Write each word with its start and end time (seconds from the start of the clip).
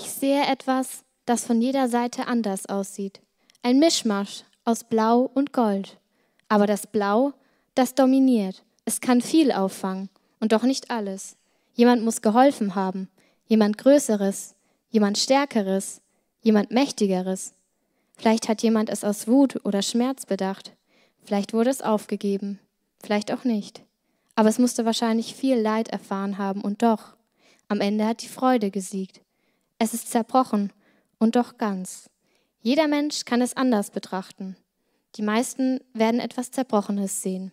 Ich 0.00 0.12
sehe 0.12 0.46
etwas, 0.46 1.02
das 1.26 1.44
von 1.44 1.60
jeder 1.60 1.88
Seite 1.88 2.28
anders 2.28 2.66
aussieht. 2.66 3.20
Ein 3.64 3.80
Mischmasch 3.80 4.44
aus 4.64 4.84
Blau 4.84 5.22
und 5.34 5.52
Gold. 5.52 5.98
Aber 6.48 6.68
das 6.68 6.86
Blau, 6.86 7.32
das 7.74 7.96
dominiert. 7.96 8.62
Es 8.84 9.00
kann 9.00 9.20
viel 9.20 9.50
auffangen 9.50 10.08
und 10.38 10.52
doch 10.52 10.62
nicht 10.62 10.92
alles. 10.92 11.36
Jemand 11.74 12.04
muss 12.04 12.22
geholfen 12.22 12.76
haben, 12.76 13.08
jemand 13.48 13.76
Größeres, 13.76 14.54
jemand 14.90 15.18
Stärkeres, 15.18 16.00
jemand 16.42 16.70
Mächtigeres. 16.70 17.54
Vielleicht 18.14 18.48
hat 18.48 18.62
jemand 18.62 18.90
es 18.90 19.02
aus 19.02 19.26
Wut 19.26 19.58
oder 19.64 19.82
Schmerz 19.82 20.26
bedacht. 20.26 20.76
Vielleicht 21.24 21.52
wurde 21.52 21.70
es 21.70 21.82
aufgegeben, 21.82 22.60
vielleicht 23.02 23.32
auch 23.32 23.42
nicht. 23.42 23.82
Aber 24.36 24.48
es 24.48 24.60
musste 24.60 24.84
wahrscheinlich 24.84 25.34
viel 25.34 25.58
Leid 25.58 25.88
erfahren 25.88 26.38
haben 26.38 26.60
und 26.60 26.84
doch, 26.84 27.16
am 27.66 27.80
Ende 27.80 28.06
hat 28.06 28.22
die 28.22 28.28
Freude 28.28 28.70
gesiegt. 28.70 29.22
Es 29.78 29.94
ist 29.94 30.10
zerbrochen 30.10 30.72
und 31.18 31.36
doch 31.36 31.56
ganz. 31.56 32.10
Jeder 32.60 32.88
Mensch 32.88 33.24
kann 33.24 33.40
es 33.40 33.56
anders 33.56 33.90
betrachten. 33.90 34.56
Die 35.14 35.22
meisten 35.22 35.80
werden 35.94 36.20
etwas 36.20 36.50
Zerbrochenes 36.50 37.22
sehen. 37.22 37.52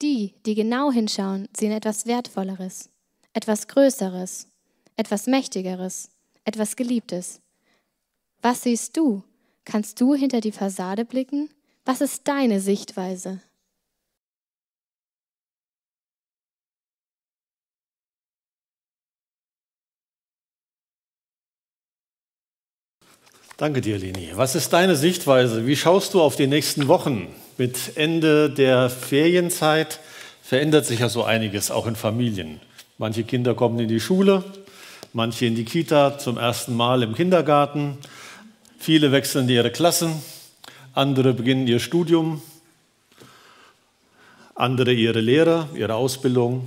Die, 0.00 0.34
die 0.46 0.54
genau 0.54 0.90
hinschauen, 0.90 1.48
sehen 1.54 1.72
etwas 1.72 2.06
Wertvolleres, 2.06 2.88
etwas 3.34 3.68
Größeres, 3.68 4.48
etwas 4.96 5.26
Mächtigeres, 5.26 6.08
etwas 6.44 6.76
Geliebtes. 6.76 7.40
Was 8.40 8.62
siehst 8.62 8.96
du? 8.96 9.22
Kannst 9.64 10.00
du 10.00 10.14
hinter 10.14 10.40
die 10.40 10.52
Fassade 10.52 11.04
blicken? 11.04 11.50
Was 11.84 12.00
ist 12.00 12.26
deine 12.26 12.60
Sichtweise? 12.60 13.40
Danke 23.60 23.82
dir, 23.82 23.98
Leni. 23.98 24.30
Was 24.36 24.54
ist 24.54 24.72
deine 24.72 24.96
Sichtweise? 24.96 25.66
Wie 25.66 25.76
schaust 25.76 26.14
du 26.14 26.22
auf 26.22 26.34
die 26.34 26.46
nächsten 26.46 26.88
Wochen? 26.88 27.26
Mit 27.58 27.94
Ende 27.96 28.48
der 28.48 28.88
Ferienzeit 28.88 30.00
verändert 30.42 30.86
sich 30.86 31.00
ja 31.00 31.10
so 31.10 31.24
einiges, 31.24 31.70
auch 31.70 31.86
in 31.86 31.94
Familien. 31.94 32.62
Manche 32.96 33.22
Kinder 33.22 33.54
kommen 33.54 33.78
in 33.78 33.88
die 33.88 34.00
Schule, 34.00 34.44
manche 35.12 35.44
in 35.44 35.56
die 35.56 35.66
Kita 35.66 36.16
zum 36.16 36.38
ersten 36.38 36.74
Mal 36.74 37.02
im 37.02 37.14
Kindergarten. 37.14 37.98
Viele 38.78 39.12
wechseln 39.12 39.46
ihre 39.46 39.70
Klassen, 39.70 40.22
andere 40.94 41.34
beginnen 41.34 41.66
ihr 41.66 41.80
Studium, 41.80 42.40
andere 44.54 44.94
ihre 44.94 45.20
Lehre, 45.20 45.68
ihre 45.74 45.96
Ausbildung. 45.96 46.66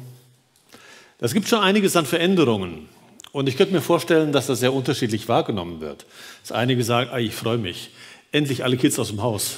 Es 1.19 1.33
gibt 1.33 1.47
schon 1.47 1.61
einiges 1.61 1.95
an 1.95 2.05
Veränderungen. 2.05 2.87
Und 3.33 3.49
ich 3.49 3.57
könnte 3.57 3.73
mir 3.73 3.81
vorstellen, 3.81 4.31
dass 4.31 4.45
das 4.45 4.59
sehr 4.59 4.71
unterschiedlich 4.73 5.27
wahrgenommen 5.27 5.81
wird. 5.81 6.05
Dass 6.43 6.51
einige 6.51 6.83
sagen, 6.83 7.09
ah, 7.11 7.17
ich 7.17 7.33
freue 7.33 7.57
mich, 7.57 7.89
endlich 8.31 8.63
alle 8.63 8.77
Kids 8.77 8.99
aus 8.99 9.07
dem 9.07 9.23
Haus. 9.23 9.57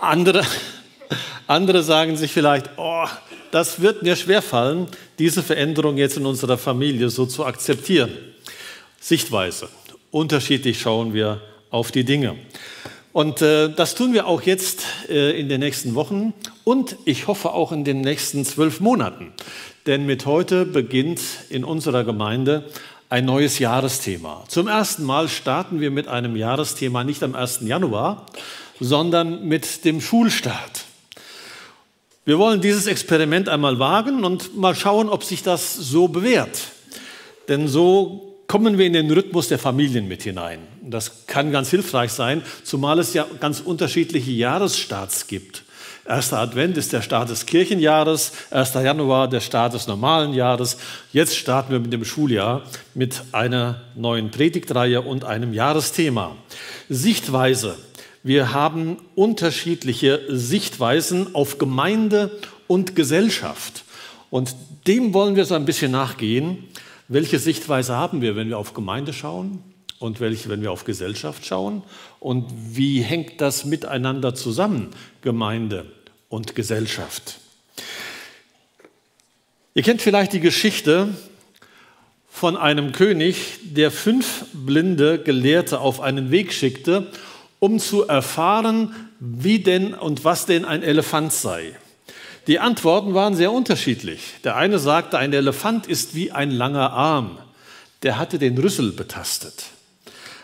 Andere, 0.00 0.44
andere 1.48 1.82
sagen 1.82 2.16
sich 2.16 2.32
vielleicht, 2.32 2.70
oh, 2.76 3.06
das 3.50 3.80
wird 3.80 4.04
mir 4.04 4.14
schwerfallen, 4.14 4.86
diese 5.18 5.42
Veränderung 5.42 5.96
jetzt 5.96 6.16
in 6.16 6.24
unserer 6.24 6.56
Familie 6.56 7.10
so 7.10 7.26
zu 7.26 7.44
akzeptieren. 7.44 8.12
Sichtweise. 9.00 9.68
Unterschiedlich 10.12 10.80
schauen 10.80 11.12
wir 11.12 11.40
auf 11.70 11.90
die 11.90 12.04
Dinge. 12.04 12.36
Und 13.12 13.42
äh, 13.42 13.68
das 13.68 13.96
tun 13.96 14.12
wir 14.12 14.28
auch 14.28 14.42
jetzt 14.42 14.84
äh, 15.08 15.38
in 15.38 15.48
den 15.48 15.58
nächsten 15.58 15.96
Wochen 15.96 16.32
und 16.62 16.96
ich 17.04 17.26
hoffe 17.26 17.50
auch 17.50 17.72
in 17.72 17.82
den 17.82 18.00
nächsten 18.00 18.44
zwölf 18.44 18.78
Monaten. 18.78 19.32
Denn 19.86 20.06
mit 20.06 20.26
heute 20.26 20.66
beginnt 20.66 21.20
in 21.48 21.64
unserer 21.64 22.04
Gemeinde 22.04 22.64
ein 23.08 23.24
neues 23.24 23.58
Jahresthema. 23.58 24.44
Zum 24.48 24.68
ersten 24.68 25.04
Mal 25.04 25.28
starten 25.28 25.80
wir 25.80 25.90
mit 25.90 26.06
einem 26.06 26.36
Jahresthema 26.36 27.02
nicht 27.02 27.22
am 27.22 27.34
1. 27.34 27.60
Januar, 27.62 28.26
sondern 28.78 29.46
mit 29.46 29.84
dem 29.84 30.00
Schulstart. 30.00 30.84
Wir 32.24 32.38
wollen 32.38 32.60
dieses 32.60 32.86
Experiment 32.86 33.48
einmal 33.48 33.78
wagen 33.78 34.24
und 34.24 34.56
mal 34.56 34.74
schauen, 34.74 35.08
ob 35.08 35.24
sich 35.24 35.42
das 35.42 35.74
so 35.74 36.08
bewährt. 36.08 36.68
Denn 37.48 37.66
so 37.66 38.36
kommen 38.46 38.78
wir 38.78 38.86
in 38.86 38.92
den 38.92 39.10
Rhythmus 39.10 39.48
der 39.48 39.58
Familien 39.58 40.06
mit 40.06 40.22
hinein. 40.22 40.60
Das 40.82 41.26
kann 41.26 41.50
ganz 41.50 41.70
hilfreich 41.70 42.12
sein, 42.12 42.42
zumal 42.62 42.98
es 42.98 43.14
ja 43.14 43.26
ganz 43.40 43.60
unterschiedliche 43.60 44.30
Jahresstarts 44.30 45.26
gibt. 45.26 45.64
Erster 46.10 46.40
Advent 46.40 46.76
ist 46.76 46.92
der 46.92 47.02
Start 47.02 47.30
des 47.30 47.46
Kirchenjahres, 47.46 48.32
1. 48.50 48.74
Januar 48.74 49.28
der 49.28 49.38
Start 49.38 49.74
des 49.74 49.86
normalen 49.86 50.34
Jahres. 50.34 50.76
Jetzt 51.12 51.36
starten 51.36 51.70
wir 51.70 51.78
mit 51.78 51.92
dem 51.92 52.04
Schuljahr 52.04 52.64
mit 52.94 53.22
einer 53.30 53.82
neuen 53.94 54.32
Predigtreihe 54.32 55.02
und 55.02 55.24
einem 55.24 55.52
Jahresthema. 55.52 56.36
Sichtweise. 56.88 57.76
Wir 58.24 58.52
haben 58.52 58.96
unterschiedliche 59.14 60.20
Sichtweisen 60.28 61.32
auf 61.32 61.58
Gemeinde 61.58 62.40
und 62.66 62.96
Gesellschaft. 62.96 63.84
Und 64.30 64.56
dem 64.88 65.14
wollen 65.14 65.36
wir 65.36 65.44
so 65.44 65.54
ein 65.54 65.64
bisschen 65.64 65.92
nachgehen. 65.92 66.64
Welche 67.06 67.38
Sichtweise 67.38 67.94
haben 67.94 68.20
wir, 68.20 68.34
wenn 68.34 68.48
wir 68.48 68.58
auf 68.58 68.74
Gemeinde 68.74 69.12
schauen 69.12 69.62
und 70.00 70.18
welche, 70.18 70.48
wenn 70.48 70.60
wir 70.60 70.72
auf 70.72 70.82
Gesellschaft 70.82 71.46
schauen? 71.46 71.84
Und 72.18 72.46
wie 72.72 73.00
hängt 73.00 73.40
das 73.40 73.64
miteinander 73.64 74.34
zusammen, 74.34 74.88
Gemeinde 75.22 75.86
und 76.30 76.54
Gesellschaft. 76.54 77.38
Ihr 79.74 79.82
kennt 79.82 80.00
vielleicht 80.00 80.32
die 80.32 80.40
Geschichte 80.40 81.10
von 82.30 82.56
einem 82.56 82.92
König, 82.92 83.58
der 83.62 83.90
fünf 83.90 84.46
blinde 84.54 85.18
Gelehrte 85.18 85.80
auf 85.80 86.00
einen 86.00 86.30
Weg 86.30 86.54
schickte, 86.54 87.08
um 87.58 87.78
zu 87.78 88.08
erfahren, 88.08 88.94
wie 89.18 89.58
denn 89.58 89.92
und 89.92 90.24
was 90.24 90.46
denn 90.46 90.64
ein 90.64 90.82
Elefant 90.82 91.34
sei. 91.34 91.76
Die 92.46 92.58
Antworten 92.58 93.12
waren 93.12 93.34
sehr 93.34 93.52
unterschiedlich. 93.52 94.20
Der 94.44 94.56
eine 94.56 94.78
sagte, 94.78 95.18
ein 95.18 95.32
Elefant 95.32 95.86
ist 95.86 96.14
wie 96.14 96.32
ein 96.32 96.50
langer 96.50 96.92
Arm. 96.92 97.38
Der 98.02 98.18
hatte 98.18 98.38
den 98.38 98.56
Rüssel 98.56 98.92
betastet. 98.92 99.66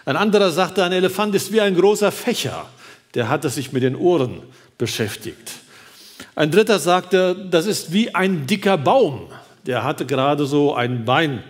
Ein 0.05 0.17
anderer 0.17 0.51
sagte, 0.51 0.85
ein 0.85 0.93
Elefant 0.93 1.35
ist 1.35 1.53
wie 1.53 1.61
ein 1.61 1.75
großer 1.75 2.13
Fächer. 2.13 2.69
Der 3.15 3.29
hatte 3.29 3.49
sich 3.49 3.73
mit 3.73 3.83
den 3.83 3.97
Ohren 3.97 4.43
beschäftigt. 4.77 5.53
Ein 6.37 6.51
dritter 6.51 6.79
sagte, 6.79 7.49
das 7.51 7.65
ist 7.65 7.95
wie 7.95 8.15
ein 8.15 8.47
dicker 8.47 8.77
Baum. 8.77 9.31
Der 9.65 9.85
hatte 9.85 10.05
gerade 10.05 10.45
so 10.45 10.75
ein 10.75 11.07
Bein 11.07 11.43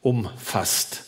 umfasst. 0.00 1.04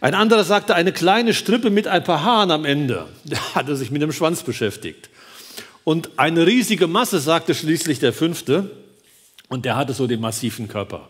Ein 0.00 0.14
anderer 0.14 0.42
sagte, 0.42 0.74
eine 0.74 0.92
kleine 0.92 1.34
Strippe 1.34 1.70
mit 1.70 1.86
ein 1.86 2.02
paar 2.02 2.24
Haaren 2.24 2.50
am 2.50 2.64
Ende. 2.64 3.06
Der 3.24 3.54
hatte 3.54 3.76
sich 3.76 3.92
mit 3.92 4.02
dem 4.02 4.12
Schwanz 4.12 4.42
beschäftigt. 4.42 5.08
Und 5.84 6.10
eine 6.18 6.46
riesige 6.46 6.88
Masse, 6.88 7.20
sagte 7.20 7.54
schließlich 7.54 8.00
der 8.00 8.12
fünfte. 8.12 8.70
Und 9.48 9.64
der 9.64 9.76
hatte 9.76 9.94
so 9.94 10.06
den 10.06 10.20
massiven 10.20 10.68
Körper 10.68 11.08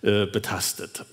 äh, 0.00 0.24
betastet. 0.26 1.04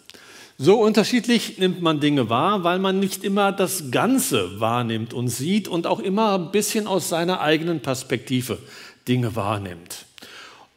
So 0.57 0.79
unterschiedlich 0.79 1.57
nimmt 1.57 1.81
man 1.81 1.99
Dinge 1.99 2.29
wahr, 2.29 2.63
weil 2.63 2.77
man 2.77 2.99
nicht 2.99 3.23
immer 3.23 3.51
das 3.51 3.89
Ganze 3.89 4.59
wahrnimmt 4.59 5.13
und 5.13 5.27
sieht 5.27 5.67
und 5.67 5.87
auch 5.87 5.99
immer 5.99 6.35
ein 6.35 6.51
bisschen 6.51 6.85
aus 6.87 7.09
seiner 7.09 7.41
eigenen 7.41 7.79
Perspektive 7.81 8.59
Dinge 9.07 9.35
wahrnimmt. 9.35 10.05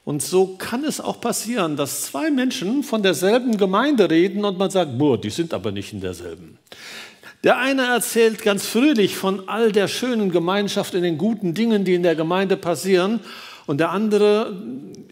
Und 0.05 0.23
so 0.23 0.57
kann 0.59 0.85
es 0.85 1.01
auch 1.01 1.21
passieren, 1.21 1.77
dass 1.77 2.03
zwei 2.03 2.31
Menschen 2.31 2.83
von 2.83 3.03
derselben 3.03 3.57
Gemeinde 3.57 4.11
reden 4.11 4.45
und 4.45 4.59
man 4.59 4.71
sagt, 4.71 4.99
boah, 4.99 5.19
die 5.19 5.31
sind 5.31 5.55
aber 5.55 5.73
nicht 5.73 5.93
in 5.93 6.01
derselben. 6.01 6.59
Der 7.43 7.59
eine 7.59 7.83
erzählt 7.83 8.43
ganz 8.43 8.67
fröhlich 8.67 9.17
von 9.17 9.49
all 9.49 9.73
der 9.73 9.89
schönen 9.89 10.31
Gemeinschaft 10.31 10.95
und 10.95 11.03
den 11.03 11.19
guten 11.19 11.55
Dingen, 11.55 11.85
die 11.85 11.95
in 11.95 12.03
der 12.03 12.17
Gemeinde 12.17 12.57
passieren, 12.57 13.21
und 13.67 13.79
der 13.79 13.91
andere 13.91 14.61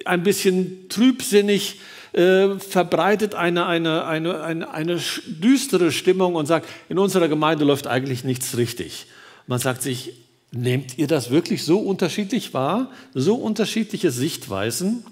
ein 0.05 0.23
bisschen 0.23 0.89
trübsinnig 0.91 1.81
äh, 2.13 2.59
verbreitet 2.59 3.35
eine, 3.35 3.67
eine, 3.67 4.05
eine, 4.05 4.43
eine, 4.43 4.71
eine 4.71 5.01
düstere 5.27 5.91
Stimmung 5.91 6.35
und 6.35 6.47
sagt, 6.47 6.69
in 6.91 6.99
unserer 6.99 7.29
Gemeinde 7.29 7.65
läuft 7.65 7.87
eigentlich 7.87 8.25
nichts 8.25 8.57
richtig. 8.59 9.07
Man 9.47 9.59
sagt 9.59 9.81
sich, 9.83 10.13
Nehmt 10.53 10.99
ihr 10.99 11.07
das 11.07 11.31
wirklich 11.31 11.65
so 11.65 11.79
unterschiedlich 11.79 12.53
wahr? 12.53 12.91
So 13.15 13.35
unterschiedliche 13.35 14.11
Sichtweisen? 14.11 15.05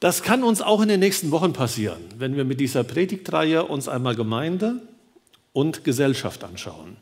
Das 0.00 0.22
kann 0.22 0.44
uns 0.44 0.60
auch 0.60 0.82
in 0.82 0.88
den 0.88 1.00
nächsten 1.00 1.30
Wochen 1.30 1.52
passieren, 1.52 2.00
wenn 2.18 2.36
wir 2.36 2.44
mit 2.44 2.60
dieser 2.60 2.84
Predigtreihe 2.84 3.64
uns 3.64 3.88
einmal 3.88 4.16
Gemeinde 4.16 4.82
und 5.52 5.82
Gesellschaft 5.82 6.44
anschauen. 6.44 6.96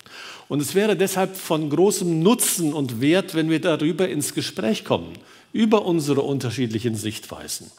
Und 0.49 0.61
es 0.61 0.75
wäre 0.75 0.97
deshalb 0.97 1.37
von 1.37 1.69
großem 1.69 2.23
Nutzen 2.23 2.73
und 2.73 3.01
Wert, 3.01 3.35
wenn 3.35 3.51
wir 3.51 3.61
darüber 3.61 4.09
ins 4.09 4.35
Gespräch 4.35 4.85
kommen, 4.85 5.13
über 5.53 5.85
unsere 5.85 6.23
unterschiedlichen 6.23 6.95
Sichtweisen. 6.95 7.71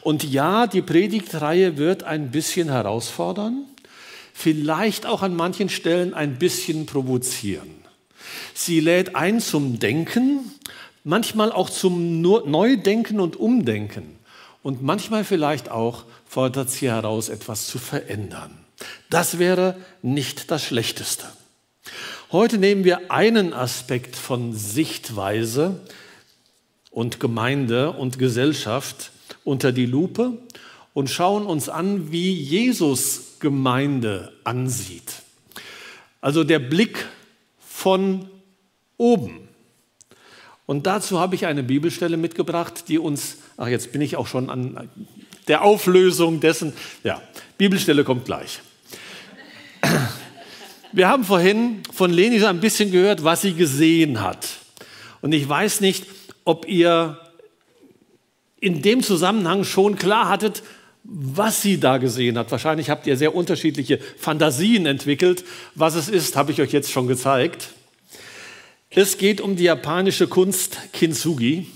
Und 0.00 0.24
ja, 0.24 0.66
die 0.66 0.82
Predigtreihe 0.82 1.76
wird 1.76 2.02
ein 2.02 2.30
bisschen 2.30 2.70
herausfordern, 2.70 3.64
vielleicht 4.32 5.06
auch 5.06 5.22
an 5.22 5.36
manchen 5.36 5.68
Stellen 5.68 6.14
ein 6.14 6.38
bisschen 6.38 6.86
provozieren. 6.86 7.77
Sie 8.54 8.80
lädt 8.80 9.14
ein 9.14 9.40
zum 9.40 9.78
Denken, 9.78 10.52
manchmal 11.04 11.52
auch 11.52 11.70
zum 11.70 12.20
Neudenken 12.20 13.20
und 13.20 13.36
Umdenken. 13.36 14.18
Und 14.62 14.82
manchmal 14.82 15.24
vielleicht 15.24 15.70
auch 15.70 16.04
fordert 16.26 16.70
sie 16.70 16.90
heraus, 16.90 17.28
etwas 17.28 17.66
zu 17.66 17.78
verändern. 17.78 18.50
Das 19.10 19.38
wäre 19.38 19.76
nicht 20.02 20.50
das 20.50 20.64
Schlechteste. 20.64 21.26
Heute 22.30 22.58
nehmen 22.58 22.84
wir 22.84 23.10
einen 23.10 23.54
Aspekt 23.54 24.14
von 24.14 24.52
Sichtweise 24.52 25.80
und 26.90 27.20
Gemeinde 27.20 27.92
und 27.92 28.18
Gesellschaft 28.18 29.12
unter 29.44 29.72
die 29.72 29.86
Lupe 29.86 30.36
und 30.92 31.08
schauen 31.08 31.46
uns 31.46 31.68
an, 31.68 32.12
wie 32.12 32.32
Jesus 32.32 33.38
Gemeinde 33.40 34.32
ansieht. 34.44 35.22
Also 36.20 36.44
der 36.44 36.58
Blick 36.58 37.06
von 37.78 38.28
oben. 38.96 39.46
Und 40.66 40.88
dazu 40.88 41.20
habe 41.20 41.36
ich 41.36 41.46
eine 41.46 41.62
Bibelstelle 41.62 42.16
mitgebracht, 42.16 42.88
die 42.88 42.98
uns, 42.98 43.38
ach 43.56 43.68
jetzt 43.68 43.92
bin 43.92 44.00
ich 44.00 44.16
auch 44.16 44.26
schon 44.26 44.50
an 44.50 44.90
der 45.46 45.62
Auflösung 45.62 46.40
dessen, 46.40 46.72
ja, 47.04 47.22
Bibelstelle 47.56 48.02
kommt 48.02 48.24
gleich. 48.24 48.58
Wir 50.92 51.06
haben 51.06 51.22
vorhin 51.22 51.84
von 51.94 52.10
Leni 52.10 52.40
so 52.40 52.46
ein 52.46 52.58
bisschen 52.58 52.90
gehört, 52.90 53.22
was 53.22 53.42
sie 53.42 53.54
gesehen 53.54 54.22
hat. 54.22 54.48
Und 55.22 55.30
ich 55.30 55.48
weiß 55.48 55.80
nicht, 55.80 56.04
ob 56.44 56.66
ihr 56.66 57.20
in 58.58 58.82
dem 58.82 59.04
Zusammenhang 59.04 59.62
schon 59.62 59.94
klar 59.94 60.28
hattet, 60.28 60.64
was 61.10 61.62
sie 61.62 61.80
da 61.80 61.96
gesehen 61.96 62.36
hat. 62.36 62.50
Wahrscheinlich 62.50 62.90
habt 62.90 63.06
ihr 63.06 63.16
sehr 63.16 63.34
unterschiedliche 63.34 63.98
Fantasien 64.18 64.84
entwickelt. 64.84 65.42
Was 65.74 65.94
es 65.94 66.10
ist, 66.10 66.36
habe 66.36 66.52
ich 66.52 66.60
euch 66.60 66.72
jetzt 66.72 66.92
schon 66.92 67.08
gezeigt. 67.08 67.70
Es 68.90 69.16
geht 69.16 69.40
um 69.40 69.56
die 69.56 69.64
japanische 69.64 70.28
Kunst 70.28 70.76
Kintsugi. 70.92 71.66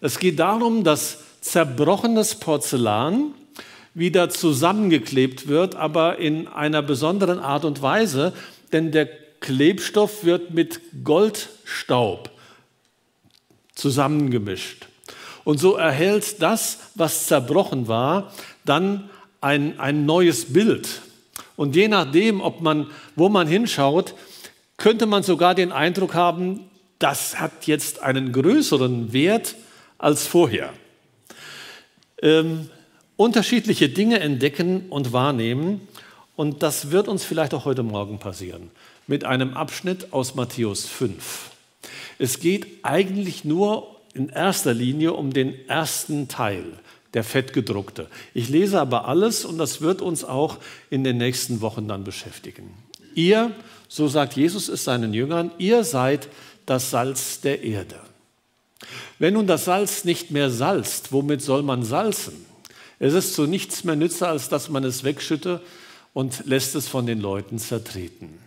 Es 0.00 0.18
geht 0.18 0.40
darum, 0.40 0.82
dass 0.82 1.18
zerbrochenes 1.40 2.34
Porzellan 2.34 3.32
wieder 3.94 4.28
zusammengeklebt 4.28 5.46
wird, 5.46 5.76
aber 5.76 6.18
in 6.18 6.48
einer 6.48 6.82
besonderen 6.82 7.38
Art 7.38 7.64
und 7.64 7.80
Weise, 7.80 8.32
denn 8.72 8.90
der 8.90 9.08
Klebstoff 9.38 10.24
wird 10.24 10.52
mit 10.52 10.80
Goldstaub 11.04 12.30
zusammengemischt. 13.76 14.88
Und 15.44 15.58
so 15.58 15.76
erhält 15.76 16.42
das, 16.42 16.78
was 16.94 17.26
zerbrochen 17.26 17.86
war, 17.86 18.32
dann 18.64 19.10
ein, 19.40 19.78
ein 19.78 20.06
neues 20.06 20.52
Bild. 20.52 21.02
Und 21.56 21.76
je 21.76 21.88
nachdem, 21.88 22.40
ob 22.40 22.60
man, 22.60 22.88
wo 23.16 23.28
man 23.28 23.46
hinschaut, 23.46 24.14
könnte 24.76 25.06
man 25.06 25.22
sogar 25.22 25.54
den 25.54 25.72
Eindruck 25.72 26.14
haben, 26.14 26.60
das 26.98 27.38
hat 27.38 27.66
jetzt 27.66 28.02
einen 28.02 28.32
größeren 28.32 29.12
Wert 29.12 29.54
als 29.98 30.26
vorher. 30.26 30.72
Ähm, 32.22 32.70
unterschiedliche 33.16 33.88
Dinge 33.88 34.20
entdecken 34.20 34.86
und 34.88 35.12
wahrnehmen. 35.12 35.86
Und 36.36 36.62
das 36.62 36.90
wird 36.90 37.06
uns 37.06 37.24
vielleicht 37.24 37.54
auch 37.54 37.64
heute 37.64 37.82
Morgen 37.82 38.18
passieren 38.18 38.70
mit 39.06 39.24
einem 39.24 39.54
Abschnitt 39.54 40.12
aus 40.12 40.34
Matthäus 40.34 40.86
5. 40.86 41.50
Es 42.18 42.40
geht 42.40 42.66
eigentlich 42.82 43.44
nur 43.44 43.96
in 44.14 44.28
erster 44.28 44.72
Linie 44.72 45.12
um 45.12 45.32
den 45.32 45.68
ersten 45.68 46.28
Teil, 46.28 46.64
der 47.14 47.24
fettgedruckte. 47.24 48.08
Ich 48.34 48.48
lese 48.48 48.80
aber 48.80 49.06
alles 49.06 49.44
und 49.44 49.58
das 49.58 49.80
wird 49.80 50.02
uns 50.02 50.24
auch 50.24 50.58
in 50.90 51.04
den 51.04 51.16
nächsten 51.16 51.60
Wochen 51.60 51.88
dann 51.88 52.04
beschäftigen. 52.04 52.74
Ihr, 53.14 53.52
so 53.88 54.08
sagt 54.08 54.36
Jesus 54.36 54.68
es 54.68 54.84
seinen 54.84 55.14
Jüngern, 55.14 55.52
ihr 55.58 55.84
seid 55.84 56.28
das 56.66 56.90
Salz 56.90 57.40
der 57.40 57.62
Erde. 57.62 58.00
Wenn 59.18 59.34
nun 59.34 59.46
das 59.46 59.64
Salz 59.64 60.04
nicht 60.04 60.30
mehr 60.30 60.50
salzt, 60.50 61.12
womit 61.12 61.40
soll 61.40 61.62
man 61.62 61.84
salzen? 61.84 62.44
Es 62.98 63.14
ist 63.14 63.34
zu 63.34 63.46
nichts 63.46 63.84
mehr 63.84 63.96
nütze, 63.96 64.28
als 64.28 64.48
dass 64.48 64.68
man 64.68 64.84
es 64.84 65.04
wegschütte 65.04 65.60
und 66.12 66.46
lässt 66.46 66.74
es 66.74 66.88
von 66.88 67.06
den 67.06 67.20
Leuten 67.20 67.58
zertreten. 67.58 68.38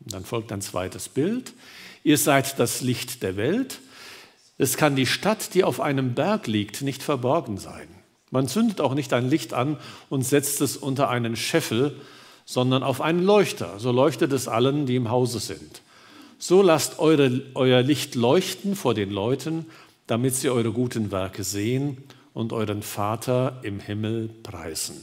dann 0.00 0.24
folgt 0.24 0.52
ein 0.52 0.60
zweites 0.60 1.08
Bild. 1.08 1.52
Ihr 2.02 2.18
seid 2.18 2.58
das 2.58 2.82
Licht 2.82 3.22
der 3.22 3.36
Welt. 3.36 3.80
Es 4.58 4.76
kann 4.76 4.94
die 4.94 5.06
Stadt, 5.06 5.54
die 5.54 5.64
auf 5.64 5.80
einem 5.80 6.14
Berg 6.14 6.46
liegt, 6.46 6.82
nicht 6.82 7.02
verborgen 7.02 7.58
sein. 7.58 7.88
Man 8.34 8.48
zündet 8.48 8.80
auch 8.80 8.94
nicht 8.94 9.12
ein 9.12 9.30
Licht 9.30 9.54
an 9.54 9.76
und 10.10 10.26
setzt 10.26 10.60
es 10.60 10.76
unter 10.76 11.08
einen 11.08 11.36
Scheffel, 11.36 11.94
sondern 12.44 12.82
auf 12.82 13.00
einen 13.00 13.22
Leuchter. 13.22 13.78
So 13.78 13.92
leuchtet 13.92 14.32
es 14.32 14.48
allen, 14.48 14.86
die 14.86 14.96
im 14.96 15.08
Hause 15.08 15.38
sind. 15.38 15.82
So 16.36 16.60
lasst 16.60 16.98
eure, 16.98 17.42
euer 17.54 17.82
Licht 17.82 18.16
leuchten 18.16 18.74
vor 18.74 18.92
den 18.92 19.12
Leuten, 19.12 19.66
damit 20.08 20.34
sie 20.34 20.50
eure 20.50 20.72
guten 20.72 21.12
Werke 21.12 21.44
sehen 21.44 21.98
und 22.32 22.52
euren 22.52 22.82
Vater 22.82 23.60
im 23.62 23.78
Himmel 23.78 24.30
preisen. 24.42 24.96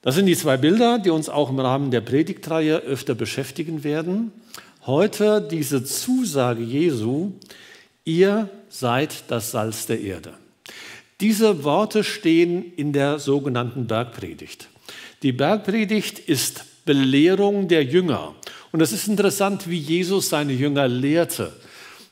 Das 0.00 0.14
sind 0.14 0.24
die 0.24 0.36
zwei 0.38 0.56
Bilder, 0.56 0.98
die 0.98 1.10
uns 1.10 1.28
auch 1.28 1.50
im 1.50 1.60
Rahmen 1.60 1.90
der 1.90 2.00
Predigtreihe 2.00 2.78
öfter 2.78 3.14
beschäftigen 3.14 3.84
werden. 3.84 4.32
Heute 4.86 5.46
diese 5.46 5.84
Zusage 5.84 6.62
Jesu, 6.62 7.32
ihr 8.06 8.48
seid 8.70 9.24
das 9.28 9.50
Salz 9.50 9.84
der 9.84 10.00
Erde. 10.00 10.32
Diese 11.20 11.64
Worte 11.64 12.04
stehen 12.04 12.72
in 12.76 12.92
der 12.92 13.18
sogenannten 13.18 13.86
Bergpredigt. 13.86 14.68
Die 15.22 15.32
Bergpredigt 15.32 16.18
ist 16.18 16.64
Belehrung 16.84 17.68
der 17.68 17.84
Jünger. 17.84 18.34
Und 18.70 18.80
es 18.80 18.92
ist 18.92 19.08
interessant, 19.08 19.68
wie 19.68 19.78
Jesus 19.78 20.28
seine 20.28 20.52
Jünger 20.52 20.86
lehrte 20.86 21.52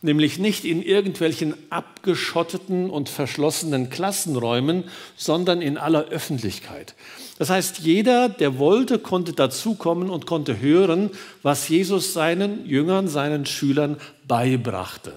nämlich 0.03 0.39
nicht 0.39 0.65
in 0.65 0.83
irgendwelchen 0.83 1.55
abgeschotteten 1.71 2.89
und 2.89 3.09
verschlossenen 3.09 3.91
Klassenräumen, 3.91 4.85
sondern 5.17 5.61
in 5.61 5.77
aller 5.77 6.07
Öffentlichkeit. 6.07 6.95
Das 7.39 7.51
heißt, 7.51 7.81
jeder, 7.81 8.31
der 8.31 8.59
wollte, 8.59 8.99
konnte 8.99 9.33
dazukommen 9.33 10.09
und 10.09 10.25
konnte 10.25 10.61
hören, 10.61 11.11
was 11.43 11.69
Jesus 11.69 12.15
seinen 12.15 12.67
Jüngern, 12.67 13.09
seinen 13.09 13.45
Schülern 13.45 13.99
beibrachte. 14.27 15.13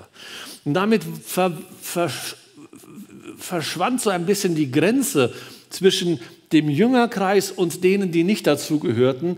Und 0.66 0.74
damit 0.74 1.04
ver, 1.24 1.58
ver, 1.82 2.12
verschwand 3.40 4.02
so 4.02 4.10
ein 4.10 4.26
bisschen 4.26 4.56
die 4.56 4.72
Grenze 4.72 5.34
zwischen 5.70 6.20
dem 6.52 6.70
Jüngerkreis 6.70 7.52
und 7.52 7.84
denen, 7.84 8.12
die 8.12 8.24
nicht 8.24 8.48
dazugehörten, 8.48 9.38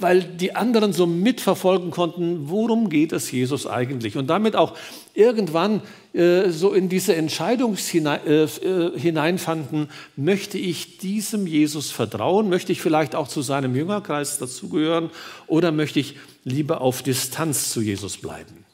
weil 0.00 0.22
die 0.22 0.54
anderen 0.56 0.92
so 0.92 1.06
mitverfolgen 1.06 1.90
konnten, 1.90 2.48
worum 2.48 2.88
geht 2.88 3.12
es 3.12 3.30
Jesus 3.30 3.66
eigentlich? 3.66 4.16
Und 4.16 4.28
damit 4.28 4.56
auch 4.56 4.76
irgendwann 5.14 5.82
äh, 6.12 6.50
so 6.50 6.72
in 6.72 6.88
diese 6.88 7.14
Entscheidung 7.14 7.76
äh, 7.76 8.44
äh, 8.44 8.98
hineinfanden, 8.98 9.88
möchte 10.16 10.58
ich 10.58 10.98
diesem 10.98 11.46
Jesus 11.46 11.90
vertrauen? 11.90 12.48
Möchte 12.48 12.72
ich 12.72 12.80
vielleicht 12.80 13.14
auch 13.14 13.28
zu 13.28 13.42
seinem 13.42 13.74
Jüngerkreis 13.76 14.38
dazugehören? 14.38 15.10
Oder 15.46 15.72
möchte 15.72 16.00
ich 16.00 16.16
lieber 16.44 16.80
auf 16.80 17.02
Distanz 17.02 17.70
zu 17.70 17.80
Jesus 17.82 18.16
bleiben? 18.16 18.64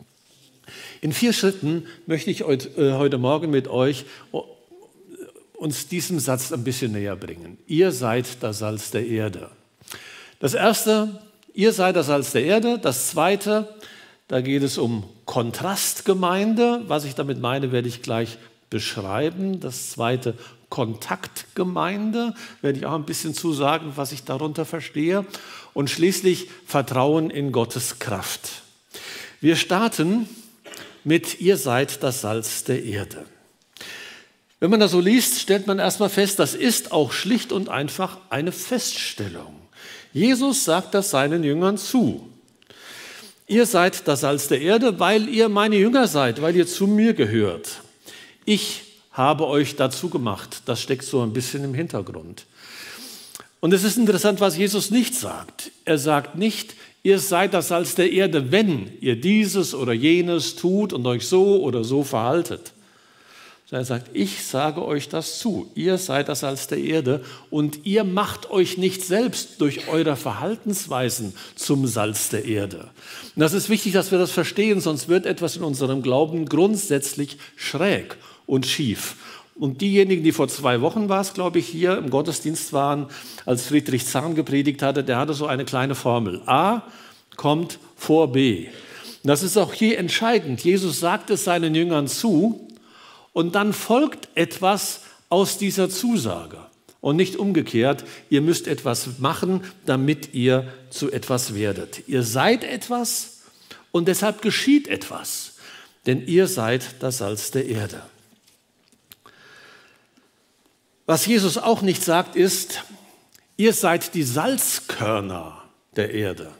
In 1.00 1.12
vier 1.12 1.32
Schritten 1.32 1.84
möchte 2.06 2.30
ich 2.30 2.42
heute, 2.44 2.68
äh, 2.80 2.92
heute 2.94 3.18
Morgen 3.18 3.50
mit 3.50 3.68
euch 3.68 4.04
uns 5.66 5.88
diesem 5.88 6.20
Satz 6.20 6.52
ein 6.52 6.62
bisschen 6.62 6.92
näher 6.92 7.16
bringen. 7.16 7.58
Ihr 7.66 7.90
seid 7.90 8.40
das 8.40 8.60
Salz 8.60 8.92
der 8.92 9.04
Erde. 9.04 9.50
Das 10.38 10.54
erste, 10.54 11.18
ihr 11.54 11.72
seid 11.72 11.96
das 11.96 12.06
Salz 12.06 12.30
der 12.30 12.44
Erde. 12.44 12.78
Das 12.78 13.08
zweite, 13.08 13.74
da 14.28 14.40
geht 14.40 14.62
es 14.62 14.78
um 14.78 15.02
Kontrastgemeinde. 15.24 16.84
Was 16.86 17.04
ich 17.04 17.16
damit 17.16 17.40
meine, 17.40 17.72
werde 17.72 17.88
ich 17.88 18.00
gleich 18.00 18.38
beschreiben. 18.70 19.58
Das 19.58 19.90
zweite, 19.90 20.34
Kontaktgemeinde, 20.68 22.34
werde 22.62 22.78
ich 22.78 22.86
auch 22.86 22.94
ein 22.94 23.04
bisschen 23.04 23.34
zusagen, 23.34 23.94
was 23.96 24.12
ich 24.12 24.22
darunter 24.22 24.64
verstehe. 24.64 25.26
Und 25.74 25.90
schließlich 25.90 26.48
Vertrauen 26.64 27.28
in 27.28 27.50
Gottes 27.50 27.98
Kraft. 27.98 28.62
Wir 29.40 29.56
starten 29.56 30.28
mit, 31.02 31.40
ihr 31.40 31.56
seid 31.56 32.04
das 32.04 32.20
Salz 32.20 32.62
der 32.62 32.84
Erde. 32.84 33.26
Wenn 34.58 34.70
man 34.70 34.80
das 34.80 34.92
so 34.92 35.00
liest, 35.00 35.40
stellt 35.40 35.66
man 35.66 35.78
erstmal 35.78 36.08
fest, 36.08 36.38
das 36.38 36.54
ist 36.54 36.92
auch 36.92 37.12
schlicht 37.12 37.52
und 37.52 37.68
einfach 37.68 38.18
eine 38.30 38.52
Feststellung. 38.52 39.54
Jesus 40.12 40.64
sagt 40.64 40.94
das 40.94 41.10
seinen 41.10 41.44
Jüngern 41.44 41.76
zu. 41.76 42.26
Ihr 43.46 43.66
seid 43.66 44.08
das 44.08 44.22
Salz 44.22 44.48
der 44.48 44.60
Erde, 44.60 44.98
weil 44.98 45.28
ihr 45.28 45.48
meine 45.48 45.76
Jünger 45.76 46.08
seid, 46.08 46.40
weil 46.40 46.56
ihr 46.56 46.66
zu 46.66 46.86
mir 46.86 47.12
gehört. 47.12 47.80
Ich 48.44 48.82
habe 49.12 49.46
euch 49.46 49.76
dazu 49.76 50.08
gemacht. 50.08 50.62
Das 50.66 50.80
steckt 50.80 51.04
so 51.04 51.22
ein 51.22 51.32
bisschen 51.32 51.62
im 51.62 51.74
Hintergrund. 51.74 52.46
Und 53.60 53.72
es 53.72 53.84
ist 53.84 53.98
interessant, 53.98 54.40
was 54.40 54.56
Jesus 54.56 54.90
nicht 54.90 55.14
sagt. 55.14 55.70
Er 55.84 55.98
sagt 55.98 56.36
nicht, 56.36 56.74
ihr 57.02 57.18
seid 57.18 57.54
das 57.54 57.68
Salz 57.68 57.94
der 57.94 58.10
Erde, 58.10 58.50
wenn 58.52 58.92
ihr 59.00 59.20
dieses 59.20 59.74
oder 59.74 59.92
jenes 59.92 60.56
tut 60.56 60.92
und 60.92 61.06
euch 61.06 61.26
so 61.26 61.62
oder 61.62 61.84
so 61.84 62.04
verhaltet. 62.04 62.72
Er 63.72 63.84
sagt, 63.84 64.10
ich 64.12 64.44
sage 64.44 64.84
euch 64.84 65.08
das 65.08 65.40
zu. 65.40 65.68
Ihr 65.74 65.98
seid 65.98 66.28
das 66.28 66.40
Salz 66.40 66.68
der 66.68 66.78
Erde 66.78 67.24
und 67.50 67.84
ihr 67.84 68.04
macht 68.04 68.48
euch 68.48 68.78
nicht 68.78 69.04
selbst 69.04 69.60
durch 69.60 69.88
eure 69.88 70.14
Verhaltensweisen 70.14 71.34
zum 71.56 71.88
Salz 71.88 72.28
der 72.28 72.44
Erde. 72.44 72.90
Und 73.34 73.40
das 73.40 73.54
ist 73.54 73.68
wichtig, 73.68 73.92
dass 73.92 74.12
wir 74.12 74.20
das 74.20 74.30
verstehen, 74.30 74.80
sonst 74.80 75.08
wird 75.08 75.26
etwas 75.26 75.56
in 75.56 75.64
unserem 75.64 76.00
Glauben 76.00 76.46
grundsätzlich 76.46 77.38
schräg 77.56 78.16
und 78.46 78.66
schief. 78.66 79.16
Und 79.56 79.80
diejenigen, 79.80 80.22
die 80.22 80.32
vor 80.32 80.46
zwei 80.46 80.80
Wochen 80.80 81.08
war 81.08 81.22
es, 81.22 81.34
glaube 81.34 81.58
ich, 81.58 81.66
hier 81.66 81.98
im 81.98 82.08
Gottesdienst 82.08 82.72
waren, 82.72 83.06
als 83.46 83.66
Friedrich 83.66 84.06
Zahn 84.06 84.36
gepredigt 84.36 84.80
hatte, 84.80 85.02
der 85.02 85.16
hatte 85.16 85.34
so 85.34 85.46
eine 85.46 85.64
kleine 85.64 85.96
Formel. 85.96 86.40
A 86.46 86.82
kommt 87.34 87.80
vor 87.96 88.30
B. 88.30 88.66
Und 89.24 89.28
das 89.28 89.42
ist 89.42 89.56
auch 89.56 89.72
hier 89.72 89.98
entscheidend. 89.98 90.62
Jesus 90.62 91.00
sagt 91.00 91.30
es 91.30 91.42
seinen 91.42 91.74
Jüngern 91.74 92.06
zu 92.06 92.66
und 93.36 93.54
dann 93.54 93.74
folgt 93.74 94.30
etwas 94.34 95.02
aus 95.28 95.58
dieser 95.58 95.90
Zusage. 95.90 96.56
Und 97.02 97.16
nicht 97.16 97.36
umgekehrt, 97.36 98.02
ihr 98.30 98.40
müsst 98.40 98.66
etwas 98.66 99.18
machen, 99.18 99.62
damit 99.84 100.32
ihr 100.32 100.72
zu 100.88 101.12
etwas 101.12 101.54
werdet. 101.54 102.08
Ihr 102.08 102.22
seid 102.22 102.64
etwas 102.64 103.42
und 103.92 104.08
deshalb 104.08 104.40
geschieht 104.40 104.88
etwas, 104.88 105.56
denn 106.06 106.26
ihr 106.26 106.46
seid 106.46 106.94
das 107.00 107.18
Salz 107.18 107.50
der 107.50 107.66
Erde. 107.66 108.00
Was 111.04 111.26
Jesus 111.26 111.58
auch 111.58 111.82
nicht 111.82 112.02
sagt, 112.02 112.36
ist, 112.36 112.84
ihr 113.58 113.74
seid 113.74 114.14
die 114.14 114.22
Salzkörner 114.22 115.62
der 115.94 116.14
Erde. 116.14 116.52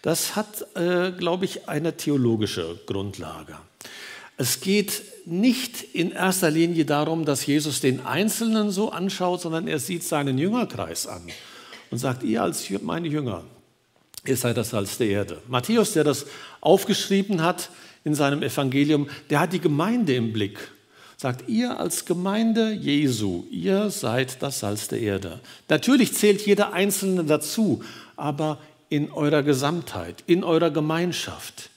Das 0.00 0.36
hat, 0.36 0.74
äh, 0.74 1.12
glaube 1.12 1.44
ich, 1.44 1.68
eine 1.68 1.98
theologische 1.98 2.80
Grundlage. 2.86 3.58
Es 4.38 4.60
geht 4.60 5.02
nicht 5.26 5.82
in 5.94 6.12
erster 6.12 6.50
Linie 6.50 6.84
darum, 6.84 7.24
dass 7.24 7.44
Jesus 7.44 7.80
den 7.80 8.06
Einzelnen 8.06 8.70
so 8.70 8.90
anschaut, 8.90 9.42
sondern 9.42 9.68
er 9.68 9.78
sieht 9.78 10.04
seinen 10.04 10.38
Jüngerkreis 10.38 11.06
an 11.06 11.22
und 11.90 11.98
sagt, 11.98 12.22
ihr 12.22 12.42
als 12.42 12.70
meine 12.82 13.08
Jünger, 13.08 13.44
ihr 14.24 14.36
seid 14.36 14.56
das 14.56 14.70
Salz 14.70 14.96
der 14.96 15.08
Erde. 15.08 15.42
Matthäus, 15.48 15.92
der 15.92 16.04
das 16.04 16.26
aufgeschrieben 16.60 17.42
hat 17.42 17.70
in 18.04 18.14
seinem 18.14 18.42
Evangelium, 18.42 19.10
der 19.28 19.40
hat 19.40 19.52
die 19.52 19.60
Gemeinde 19.60 20.14
im 20.14 20.32
Blick 20.32 20.58
sagt, 21.18 21.48
ihr 21.48 21.80
als 21.80 22.04
Gemeinde 22.04 22.70
Jesu, 22.70 23.44
ihr 23.50 23.90
seid 23.90 24.40
das 24.40 24.60
Salz 24.60 24.86
der 24.86 25.00
Erde. 25.00 25.40
Natürlich 25.68 26.14
zählt 26.14 26.46
jeder 26.46 26.72
Einzelne 26.72 27.24
dazu, 27.24 27.82
aber 28.16 28.58
in 28.88 29.10
eurer 29.10 29.42
Gesamtheit, 29.42 30.22
in 30.26 30.44
eurer 30.44 30.70
Gemeinschaft, 30.70 31.67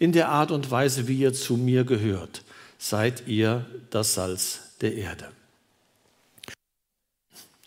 in 0.00 0.10
der 0.12 0.30
Art 0.30 0.50
und 0.50 0.70
Weise, 0.72 1.06
wie 1.06 1.18
ihr 1.18 1.32
zu 1.32 1.56
mir 1.56 1.84
gehört, 1.84 2.42
seid 2.78 3.28
ihr 3.28 3.66
das 3.90 4.14
Salz 4.14 4.60
der 4.80 4.96
Erde. 4.96 5.28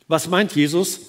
Was 0.07 0.27
meint 0.27 0.53
Jesus, 0.53 0.99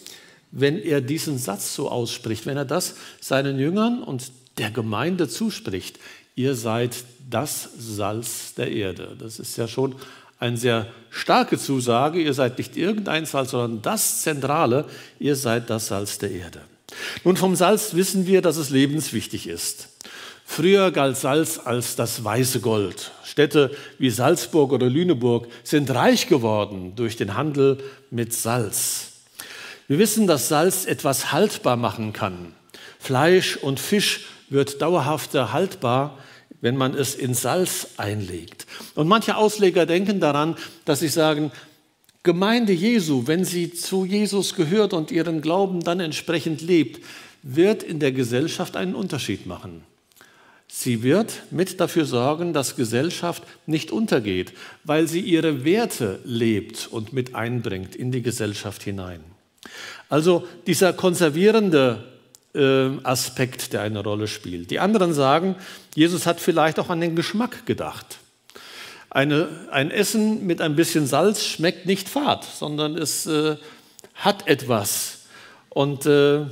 wenn 0.53 0.79
er 0.79 1.01
diesen 1.01 1.39
Satz 1.39 1.75
so 1.75 1.91
ausspricht, 1.91 2.47
wenn 2.47 2.59
er 2.59 2.67
das 2.67 2.95
seinen 3.21 3.59
Jüngern 3.59 4.03
und 4.03 4.31
der 4.59 4.71
Gemeinde 4.71 5.29
zuspricht? 5.29 5.99
Ihr 6.37 6.55
seid 6.55 7.05
das 7.29 7.71
Salz 7.79 8.55
der 8.55 8.71
Erde. 8.71 9.17
Das 9.19 9.39
ist 9.39 9.57
ja 9.57 9.67
schon 9.67 9.95
eine 10.39 10.59
sehr 10.59 10.87
starke 11.09 11.59
Zusage. 11.59 12.21
Ihr 12.21 12.35
seid 12.35 12.59
nicht 12.59 12.77
irgendein 12.77 13.25
Salz, 13.25 13.53
sondern 13.53 13.81
das 13.81 14.21
Zentrale. 14.21 14.85
Ihr 15.19 15.37
seid 15.37 15.71
das 15.71 15.87
Salz 15.87 16.19
der 16.19 16.33
Erde. 16.33 16.61
Nun, 17.25 17.39
vom 17.39 17.57
Salz 17.57 17.95
wissen 17.95 18.27
wir, 18.27 18.43
dass 18.43 18.59
es 18.59 18.69
lebenswichtig 18.69 19.49
ist. 19.49 19.89
Früher 20.45 20.93
galt 20.93 21.17
Salz 21.17 21.59
als 21.65 21.97
das 21.97 22.23
weiße 22.23 22.61
Gold. 22.61 23.11
Städte 23.25 23.75
wie 23.99 24.11
Salzburg 24.11 24.73
oder 24.73 24.89
Lüneburg 24.89 25.49
sind 25.65 25.91
reich 25.91 26.29
geworden 26.29 26.93
durch 26.95 27.17
den 27.17 27.35
Handel 27.35 27.79
mit 28.11 28.33
Salz. 28.33 29.13
Wir 29.89 29.99
wissen, 29.99 30.27
dass 30.27 30.49
Salz 30.49 30.85
etwas 30.85 31.33
haltbar 31.33 31.77
machen 31.77 32.13
kann. 32.13 32.55
Fleisch 32.99 33.57
und 33.57 33.81
Fisch 33.81 34.27
wird 34.49 34.81
dauerhafter 34.81 35.53
haltbar, 35.53 36.19
wenn 36.61 36.77
man 36.77 36.95
es 36.95 37.15
in 37.15 37.35
Salz 37.35 37.89
einlegt. 37.97 38.67
Und 38.95 39.09
manche 39.09 39.37
Ausleger 39.37 39.87
denken 39.87 40.21
daran, 40.21 40.57
dass 40.85 41.01
sie 41.01 41.09
sagen, 41.09 41.51
Gemeinde 42.23 42.73
Jesu, 42.73 43.27
wenn 43.27 43.45
sie 43.45 43.75
zu 43.75 44.07
Jesus 44.07 44.55
gehört 44.55 44.95
und 44.95 45.11
ihren 45.11 45.43
Glauben 45.43 45.81
dann 45.81 46.01
entsprechend 46.01 46.63
lebt, 46.63 47.05
wird 47.43 47.83
in 47.83 47.99
der 47.99 48.13
Gesellschaft 48.13 48.77
einen 48.77 48.95
Unterschied 48.95 49.45
machen. 49.45 49.83
Sie 50.69 51.03
wird 51.03 51.43
mit 51.51 51.81
dafür 51.81 52.05
sorgen, 52.05 52.53
dass 52.53 52.77
Gesellschaft 52.77 53.45
nicht 53.67 53.91
untergeht, 53.91 54.53
weil 54.83 55.07
sie 55.07 55.21
ihre 55.21 55.65
Werte 55.65 56.19
lebt 56.25 56.89
und 56.91 57.13
mit 57.13 57.35
einbringt 57.35 57.95
in 57.95 58.11
die 58.11 58.23
Gesellschaft 58.23 58.83
hinein. 58.83 59.21
Also 60.09 60.47
dieser 60.67 60.93
konservierende 60.93 62.05
äh, 62.55 62.91
Aspekt, 63.03 63.73
der 63.73 63.83
eine 63.83 64.03
Rolle 64.03 64.27
spielt. 64.27 64.71
Die 64.71 64.79
anderen 64.79 65.13
sagen, 65.13 65.57
Jesus 65.95 66.27
hat 66.27 66.41
vielleicht 66.41 66.79
auch 66.79 66.91
an 66.91 67.01
den 67.01 67.17
Geschmack 67.17 67.67
gedacht. 67.67 68.19
Eine, 69.11 69.49
ein 69.71 69.91
Essen 69.91 70.45
mit 70.47 70.61
ein 70.61 70.75
bisschen 70.75 71.07
Salz 71.07 71.45
schmeckt 71.45 71.87
nicht 71.87 72.09
fad, 72.09 72.45
sondern 72.45 72.97
es 72.97 73.27
äh, 73.27 73.57
hat 74.15 74.49
etwas. 74.49 75.21
Und 75.69 76.07
äh, 76.07 76.47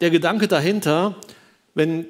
der 0.00 0.10
Gedanke 0.10 0.48
dahinter, 0.48 1.16
wenn 1.74 2.06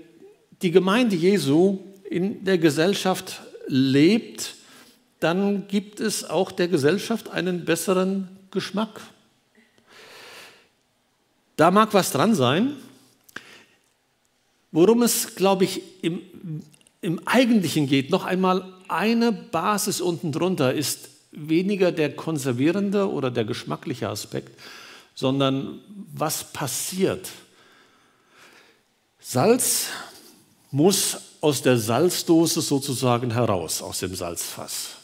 die 0.62 0.70
Gemeinde 0.70 1.16
Jesu 1.16 1.78
in 2.08 2.44
der 2.44 2.58
Gesellschaft 2.58 3.40
lebt, 3.66 4.54
dann 5.20 5.68
gibt 5.68 6.00
es 6.00 6.28
auch 6.28 6.52
der 6.52 6.68
Gesellschaft 6.68 7.30
einen 7.30 7.64
besseren 7.64 8.28
Geschmack. 8.50 9.00
Da 11.56 11.70
mag 11.70 11.92
was 11.92 12.12
dran 12.12 12.34
sein. 12.34 12.76
Worum 14.70 15.02
es, 15.02 15.34
glaube 15.34 15.64
ich, 15.64 15.82
im, 16.02 16.20
im 17.00 17.26
Eigentlichen 17.26 17.86
geht, 17.86 18.10
noch 18.10 18.24
einmal 18.24 18.72
eine 18.88 19.32
Basis 19.32 20.00
unten 20.00 20.30
drunter 20.30 20.72
ist 20.72 21.08
weniger 21.32 21.92
der 21.92 22.14
konservierende 22.14 23.10
oder 23.10 23.30
der 23.30 23.44
geschmackliche 23.44 24.08
Aspekt, 24.08 24.58
sondern 25.14 25.80
was 26.14 26.52
passiert. 26.52 27.28
Salz 29.20 29.88
muss 30.70 31.18
aus 31.40 31.62
der 31.62 31.78
Salzdose 31.78 32.60
sozusagen 32.60 33.32
heraus, 33.32 33.82
aus 33.82 34.00
dem 34.00 34.14
Salzfass. 34.14 34.96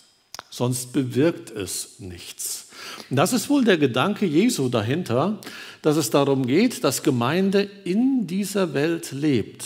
Sonst 0.50 0.92
bewirkt 0.92 1.50
es 1.50 1.98
nichts. 1.98 2.68
Und 3.10 3.16
das 3.16 3.32
ist 3.32 3.48
wohl 3.48 3.64
der 3.64 3.78
Gedanke 3.78 4.26
Jesu 4.26 4.68
dahinter, 4.68 5.38
dass 5.82 5.96
es 5.96 6.10
darum 6.10 6.46
geht, 6.46 6.84
dass 6.84 7.02
Gemeinde 7.02 7.68
in 7.84 8.26
dieser 8.26 8.74
Welt 8.74 9.12
lebt, 9.12 9.64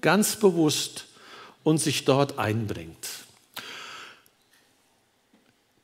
ganz 0.00 0.36
bewusst 0.36 1.06
und 1.64 1.78
sich 1.78 2.04
dort 2.04 2.38
einbringt. 2.38 3.06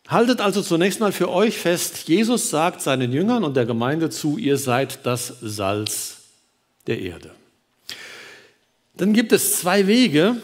Haltet 0.08 0.40
also 0.40 0.62
zunächst 0.62 1.00
mal 1.00 1.12
für 1.12 1.30
euch 1.30 1.58
fest, 1.58 2.08
Jesus 2.08 2.50
sagt 2.50 2.82
seinen 2.82 3.12
Jüngern 3.12 3.44
und 3.44 3.56
der 3.56 3.66
Gemeinde 3.66 4.11
zu, 4.11 4.37
ihr 4.37 4.58
seid 4.58 5.06
das 5.06 5.34
Salz 5.40 6.18
der 6.87 7.00
Erde. 7.00 7.30
Dann 8.96 9.12
gibt 9.12 9.32
es 9.32 9.58
zwei 9.58 9.87
Wege, 9.87 10.37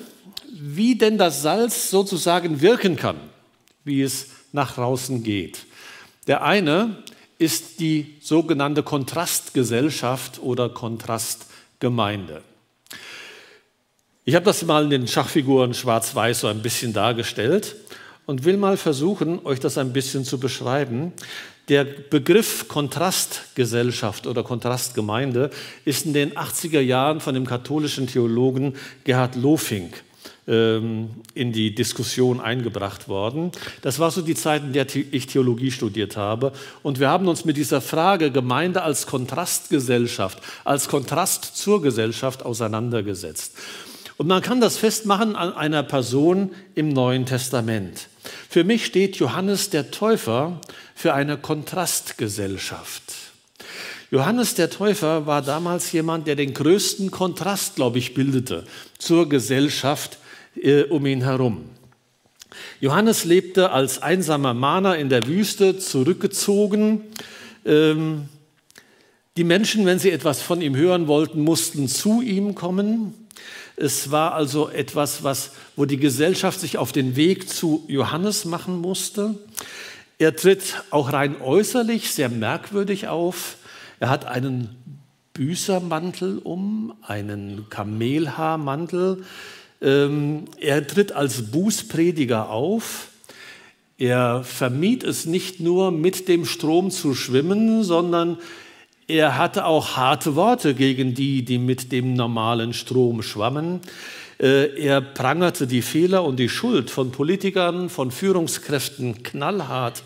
wie 0.51 0.97
denn 0.97 1.19
das 1.19 1.43
Salz 1.43 1.91
sozusagen 1.91 2.61
wirken 2.61 2.97
kann, 2.97 3.17
wie 3.85 4.03
es 4.03 4.29
nach 4.53 4.75
draußen 4.75 5.23
geht. 5.23 5.67
Der 6.27 6.43
eine 6.43 7.03
ist 7.39 7.81
die 7.81 8.17
sogenannte 8.21 8.83
Kontrastgesellschaft 8.83 10.41
oder 10.41 10.69
Kontrastgemeinde. 10.69 12.43
Ich 14.25 14.35
habe 14.35 14.45
das 14.45 14.63
mal 14.65 14.85
in 14.85 14.91
den 14.91 15.09
Schachfiguren 15.09 15.73
schwarz-weiß 15.73 16.41
so 16.41 16.49
ein 16.49 16.61
bisschen 16.61 16.93
dargestellt 16.93 17.77
und 18.27 18.45
will 18.45 18.57
mal 18.57 18.77
versuchen, 18.77 19.45
euch 19.47 19.61
das 19.61 19.79
ein 19.79 19.93
bisschen 19.93 20.25
zu 20.25 20.39
beschreiben. 20.39 21.13
Der 21.69 21.85
Begriff 21.85 22.67
Kontrastgesellschaft 22.69 24.27
oder 24.27 24.43
Kontrastgemeinde 24.43 25.51
ist 25.85 26.07
in 26.07 26.15
den 26.15 26.33
80er 26.33 26.81
Jahren 26.81 27.21
von 27.21 27.35
dem 27.35 27.47
katholischen 27.47 28.07
Theologen 28.07 28.75
Gerhard 29.05 29.37
Lofink 29.37 30.03
ähm, 30.47 31.11
in 31.35 31.53
die 31.53 31.75
Diskussion 31.75 32.41
eingebracht 32.41 33.07
worden. 33.07 33.53
Das 33.83 33.99
war 33.99 34.11
so 34.11 34.23
die 34.23 34.35
Zeit, 34.35 34.63
in 34.63 34.73
der 34.73 34.87
ich 34.95 35.27
Theologie 35.27 35.71
studiert 35.71 36.17
habe. 36.17 36.53
Und 36.83 37.01
wir 37.01 37.11
haben 37.11 37.29
uns 37.29 37.45
mit 37.45 37.59
dieser 37.59 37.83
Frage 37.83 38.31
Gemeinde 38.31 38.83
als 38.83 39.07
Kontrastgesellschaft, 39.07 40.39
als 40.65 40.89
Kontrast 40.89 41.57
zur 41.57 41.83
Gesellschaft 41.83 42.47
auseinandergesetzt. 42.47 43.55
Und 44.17 44.27
man 44.27 44.41
kann 44.41 44.63
das 44.63 44.79
festmachen 44.79 45.37
an 45.37 45.53
einer 45.53 45.83
Person 45.83 46.51
im 46.75 46.89
Neuen 46.89 47.27
Testament. 47.27 48.09
Für 48.51 48.65
mich 48.65 48.87
steht 48.87 49.17
Johannes 49.17 49.69
der 49.69 49.91
Täufer 49.91 50.61
für 50.95 51.13
eine 51.13 51.37
Kontrastgesellschaft. 51.37 53.03
Johannes 54.11 54.55
der 54.55 54.71
Täufer 54.71 55.27
war 55.27 55.43
damals 55.43 55.93
jemand, 55.93 56.27
der 56.27 56.35
den 56.35 56.55
größten 56.55 57.11
Kontrast, 57.11 57.77
glaube 57.77 57.99
ich, 57.99 58.15
bildete 58.15 58.65
zur 58.97 59.29
Gesellschaft 59.29 60.17
äh, 60.57 60.85
um 60.85 61.05
ihn 61.05 61.23
herum. 61.23 61.69
Johannes 62.81 63.27
lebte 63.27 63.71
als 63.71 64.01
einsamer 64.01 64.55
Mahner 64.55 64.97
in 64.97 65.11
der 65.11 65.27
Wüste, 65.27 65.79
zurückgezogen. 65.79 67.03
Ähm, 67.67 68.31
die 69.37 69.45
Menschen, 69.45 69.85
wenn 69.85 69.99
sie 69.99 70.11
etwas 70.11 70.41
von 70.41 70.63
ihm 70.63 70.75
hören 70.75 71.07
wollten, 71.07 71.43
mussten 71.43 71.87
zu 71.87 72.23
ihm 72.23 72.55
kommen. 72.55 73.13
Es 73.77 74.11
war 74.11 74.35
also 74.35 74.69
etwas, 74.69 75.23
was, 75.23 75.53
wo 75.77 75.85
die 75.85 75.99
Gesellschaft 75.99 76.61
sich 76.61 76.79
auf 76.79 76.93
den 76.93 77.17
Weg 77.17 77.49
zu 77.49 77.85
Johannes 77.87 78.45
machen 78.45 78.79
musste. 78.79 79.35
Er 80.19 80.35
tritt 80.35 80.83
auch 80.91 81.13
rein 81.13 81.41
äußerlich 81.41 82.11
sehr 82.11 82.29
merkwürdig 82.29 83.07
auf. 83.07 83.57
Er 84.01 84.11
hat 84.11 84.25
einen 84.25 84.77
Büßermantel 85.33 86.39
um, 86.39 86.93
einen 87.03 87.67
Kamelhaarmantel. 87.71 89.23
Ähm, 89.81 90.47
er 90.59 90.85
tritt 90.85 91.13
als 91.13 91.53
Bußprediger 91.53 92.51
auf. 92.51 93.09
Er 93.97 94.43
vermied 94.43 95.05
es 95.05 95.27
nicht 95.27 95.61
nur, 95.61 95.93
mit 95.93 96.27
dem 96.27 96.45
Strom 96.45 96.91
zu 96.91 97.15
schwimmen, 97.15 97.85
sondern 97.85 98.39
er 99.09 99.39
hatte 99.39 99.65
auch 99.65 99.97
harte 99.97 100.37
Worte 100.37 100.75
gegen 100.75 101.15
die, 101.15 101.43
die 101.43 101.59
mit 101.59 101.93
dem 101.93 102.13
normalen 102.13 102.75
Strom 102.75 103.23
schwammen. 103.23 103.81
Äh, 104.39 104.79
er 104.81 105.01
prangerte 105.01 105.67
die 105.67 105.83
Fehler 105.83 106.25
und 106.25 106.37
die 106.37 106.51
Schuld 106.51 106.91
von 106.91 107.11
Politikern, 107.11 107.89
von 107.89 108.11
Führungskräften 108.11 109.23
knallhart 109.23 110.03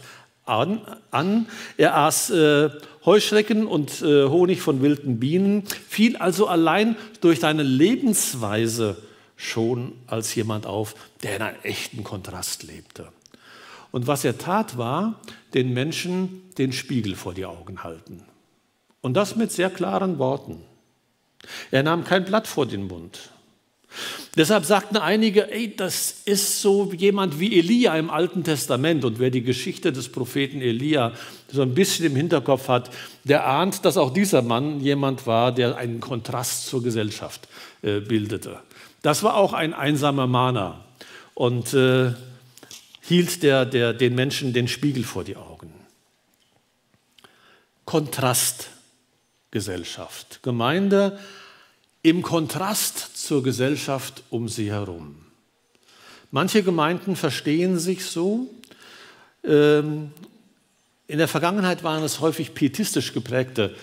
an. 0.46 0.80
an. 1.10 1.48
Er 1.76 1.96
aß 1.96 2.30
äh, 2.30 2.70
Heuschrecken 3.04 3.66
und 3.66 4.02
äh, 4.02 4.28
Honig 4.28 4.62
von 4.62 4.80
wilden 4.82 5.18
Bienen, 5.18 5.64
fiel 5.88 6.16
also 6.16 6.46
allein 6.46 6.96
durch 7.20 7.40
seine 7.40 7.64
Lebensweise 7.64 8.96
schon 9.36 9.92
als 10.06 10.32
jemand 10.36 10.66
auf, 10.66 10.94
der 11.24 11.36
in 11.36 11.42
einem 11.42 11.58
echten 11.64 12.04
Kontrast 12.04 12.62
lebte. 12.62 13.08
Und 13.90 14.06
was 14.06 14.24
er 14.24 14.38
tat, 14.38 14.78
war, 14.78 15.20
den 15.54 15.74
Menschen 15.74 16.42
den 16.56 16.72
Spiegel 16.72 17.16
vor 17.16 17.34
die 17.34 17.44
Augen 17.44 17.82
halten. 17.82 18.22
Und 19.02 19.14
das 19.14 19.36
mit 19.36 19.52
sehr 19.52 19.68
klaren 19.68 20.18
Worten. 20.18 20.62
Er 21.70 21.82
nahm 21.82 22.04
kein 22.04 22.24
Blatt 22.24 22.46
vor 22.46 22.66
den 22.66 22.86
Mund. 22.86 23.30
Deshalb 24.36 24.64
sagten 24.64 24.96
einige, 24.96 25.52
ey, 25.52 25.76
das 25.76 26.22
ist 26.24 26.62
so 26.62 26.90
jemand 26.92 27.38
wie 27.38 27.58
Elia 27.58 27.94
im 27.98 28.08
Alten 28.08 28.44
Testament. 28.44 29.04
Und 29.04 29.18
wer 29.18 29.30
die 29.30 29.42
Geschichte 29.42 29.92
des 29.92 30.10
Propheten 30.10 30.62
Elia 30.62 31.12
so 31.48 31.60
ein 31.60 31.74
bisschen 31.74 32.06
im 32.06 32.16
Hinterkopf 32.16 32.68
hat, 32.68 32.90
der 33.24 33.46
ahnt, 33.46 33.84
dass 33.84 33.98
auch 33.98 34.12
dieser 34.12 34.40
Mann 34.40 34.80
jemand 34.80 35.26
war, 35.26 35.52
der 35.52 35.76
einen 35.76 36.00
Kontrast 36.00 36.66
zur 36.66 36.82
Gesellschaft 36.82 37.46
äh, 37.82 38.00
bildete. 38.00 38.60
Das 39.02 39.22
war 39.22 39.36
auch 39.36 39.52
ein 39.52 39.74
einsamer 39.74 40.26
Mahner 40.26 40.84
und 41.34 41.74
äh, 41.74 42.12
hielt 43.02 43.42
der, 43.42 43.66
der, 43.66 43.92
den 43.92 44.14
Menschen 44.14 44.54
den 44.54 44.68
Spiegel 44.68 45.04
vor 45.04 45.24
die 45.24 45.36
Augen. 45.36 45.72
Kontrastgesellschaft. 49.52 50.42
Gemeinde 50.42 51.18
im 52.02 52.22
Kontrast 52.22 53.16
zur 53.16 53.42
Gesellschaft 53.42 54.22
um 54.30 54.48
sie 54.48 54.70
herum. 54.70 55.16
Manche 56.30 56.62
Gemeinden 56.62 57.16
verstehen 57.16 57.78
sich 57.78 58.06
so. 58.06 58.48
Ähm, 59.44 60.10
in 61.06 61.18
der 61.18 61.28
Vergangenheit 61.28 61.84
waren 61.84 62.02
es 62.02 62.20
häufig 62.20 62.54
pietistisch 62.54 63.12
geprägte 63.12 63.74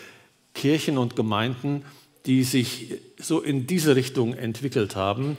Kirchen 0.55 0.97
und 0.97 1.15
Gemeinden, 1.15 1.85
die 2.25 2.43
sich 2.43 2.95
so 3.19 3.39
in 3.39 3.67
diese 3.67 3.95
Richtung 3.95 4.33
entwickelt 4.33 4.95
haben. 4.95 5.37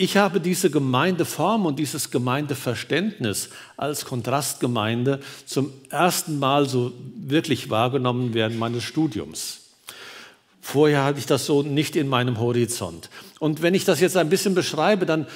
Ich 0.00 0.16
habe 0.16 0.40
diese 0.40 0.70
Gemeindeform 0.70 1.66
und 1.66 1.78
dieses 1.78 2.10
Gemeindeverständnis 2.10 3.50
als 3.76 4.06
Kontrastgemeinde 4.06 5.20
zum 5.44 5.74
ersten 5.90 6.38
Mal 6.38 6.66
so 6.66 6.94
wirklich 7.16 7.68
wahrgenommen 7.68 8.32
während 8.32 8.58
meines 8.58 8.82
Studiums. 8.82 9.60
Vorher 10.62 11.04
hatte 11.04 11.18
ich 11.18 11.26
das 11.26 11.44
so 11.44 11.62
nicht 11.62 11.96
in 11.96 12.08
meinem 12.08 12.40
Horizont. 12.40 13.10
Und 13.40 13.60
wenn 13.60 13.74
ich 13.74 13.84
das 13.84 14.00
jetzt 14.00 14.16
ein 14.16 14.30
bisschen 14.30 14.54
beschreibe, 14.54 15.04
dann 15.04 15.26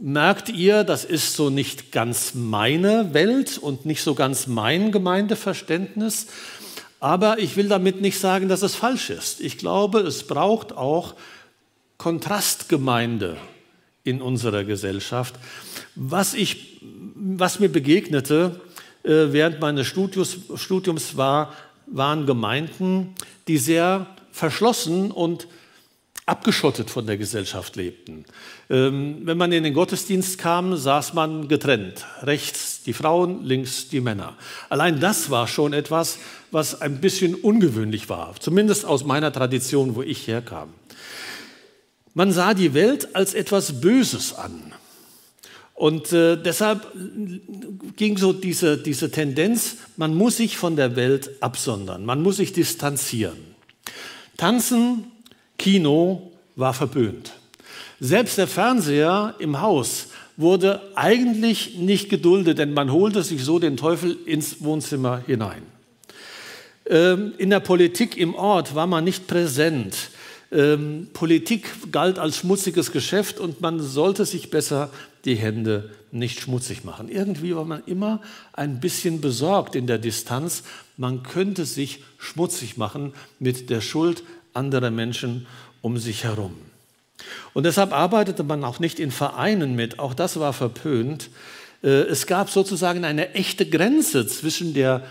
merkt 0.00 0.50
ihr, 0.50 0.84
das 0.84 1.04
ist 1.04 1.34
so 1.34 1.50
nicht 1.50 1.90
ganz 1.90 2.32
meine 2.32 3.12
Welt 3.12 3.58
und 3.58 3.86
nicht 3.86 4.04
so 4.04 4.14
ganz 4.14 4.46
mein 4.46 4.92
Gemeindeverständnis. 4.92 6.28
Aber 7.00 7.40
ich 7.40 7.56
will 7.56 7.66
damit 7.66 8.00
nicht 8.02 8.20
sagen, 8.20 8.48
dass 8.48 8.62
es 8.62 8.76
falsch 8.76 9.10
ist. 9.10 9.40
Ich 9.40 9.58
glaube, 9.58 9.98
es 9.98 10.28
braucht 10.28 10.76
auch 10.76 11.16
Kontrastgemeinde 11.98 13.36
in 14.06 14.22
unserer 14.22 14.64
Gesellschaft. 14.64 15.34
Was, 15.94 16.34
ich, 16.34 16.80
was 17.14 17.58
mir 17.58 17.68
begegnete 17.68 18.60
äh, 19.02 19.32
während 19.32 19.60
meines 19.60 19.86
Studiums, 19.86 20.38
Studiums 20.54 21.16
war, 21.16 21.52
waren 21.86 22.26
Gemeinden, 22.26 23.14
die 23.48 23.58
sehr 23.58 24.06
verschlossen 24.32 25.10
und 25.10 25.48
abgeschottet 26.26 26.90
von 26.90 27.06
der 27.06 27.16
Gesellschaft 27.16 27.76
lebten. 27.76 28.24
Ähm, 28.68 29.20
wenn 29.22 29.38
man 29.38 29.52
in 29.52 29.62
den 29.62 29.74
Gottesdienst 29.74 30.38
kam, 30.38 30.76
saß 30.76 31.14
man 31.14 31.46
getrennt. 31.46 32.04
Rechts 32.22 32.82
die 32.82 32.92
Frauen, 32.92 33.44
links 33.44 33.88
die 33.88 34.00
Männer. 34.00 34.36
Allein 34.68 34.98
das 34.98 35.30
war 35.30 35.46
schon 35.46 35.72
etwas, 35.72 36.18
was 36.50 36.80
ein 36.80 37.00
bisschen 37.00 37.36
ungewöhnlich 37.36 38.08
war, 38.08 38.34
zumindest 38.40 38.84
aus 38.84 39.04
meiner 39.04 39.32
Tradition, 39.32 39.94
wo 39.94 40.02
ich 40.02 40.26
herkam. 40.26 40.70
Man 42.16 42.32
sah 42.32 42.54
die 42.54 42.72
Welt 42.72 43.14
als 43.14 43.34
etwas 43.34 43.82
Böses 43.82 44.32
an. 44.32 44.72
Und 45.74 46.14
äh, 46.14 46.38
deshalb 46.38 46.90
ging 47.96 48.16
so 48.16 48.32
diese, 48.32 48.78
diese 48.78 49.10
Tendenz, 49.10 49.76
man 49.98 50.14
muss 50.14 50.38
sich 50.38 50.56
von 50.56 50.76
der 50.76 50.96
Welt 50.96 51.30
absondern, 51.42 52.06
man 52.06 52.22
muss 52.22 52.38
sich 52.38 52.54
distanzieren. 52.54 53.36
Tanzen, 54.38 55.12
Kino 55.58 56.32
war 56.54 56.72
verböhnt. 56.72 57.34
Selbst 58.00 58.38
der 58.38 58.46
Fernseher 58.46 59.34
im 59.38 59.60
Haus 59.60 60.06
wurde 60.38 60.80
eigentlich 60.94 61.76
nicht 61.76 62.08
geduldet, 62.08 62.56
denn 62.56 62.72
man 62.72 62.92
holte 62.92 63.22
sich 63.22 63.44
so 63.44 63.58
den 63.58 63.76
Teufel 63.76 64.16
ins 64.24 64.62
Wohnzimmer 64.64 65.22
hinein. 65.26 65.64
Ähm, 66.88 67.34
in 67.36 67.50
der 67.50 67.60
Politik 67.60 68.16
im 68.16 68.34
Ort 68.34 68.74
war 68.74 68.86
man 68.86 69.04
nicht 69.04 69.26
präsent. 69.26 69.94
Ähm, 70.56 71.08
Politik 71.12 71.92
galt 71.92 72.18
als 72.18 72.38
schmutziges 72.38 72.90
Geschäft 72.90 73.40
und 73.40 73.60
man 73.60 73.78
sollte 73.78 74.24
sich 74.24 74.48
besser 74.48 74.88
die 75.26 75.34
Hände 75.34 75.90
nicht 76.12 76.40
schmutzig 76.40 76.82
machen. 76.82 77.10
Irgendwie 77.10 77.54
war 77.54 77.66
man 77.66 77.82
immer 77.84 78.22
ein 78.54 78.80
bisschen 78.80 79.20
besorgt 79.20 79.76
in 79.76 79.86
der 79.86 79.98
Distanz. 79.98 80.62
Man 80.96 81.22
könnte 81.22 81.66
sich 81.66 82.02
schmutzig 82.16 82.78
machen 82.78 83.12
mit 83.38 83.68
der 83.68 83.82
Schuld 83.82 84.22
anderer 84.54 84.90
Menschen 84.90 85.46
um 85.82 85.98
sich 85.98 86.24
herum. 86.24 86.54
Und 87.52 87.64
deshalb 87.64 87.92
arbeitete 87.92 88.42
man 88.42 88.64
auch 88.64 88.78
nicht 88.78 88.98
in 88.98 89.10
Vereinen 89.10 89.76
mit, 89.76 89.98
auch 89.98 90.14
das 90.14 90.40
war 90.40 90.54
verpönt. 90.54 91.28
Äh, 91.82 91.88
es 91.88 92.26
gab 92.26 92.48
sozusagen 92.48 93.04
eine 93.04 93.34
echte 93.34 93.68
Grenze 93.68 94.26
zwischen 94.26 94.72
der 94.72 95.02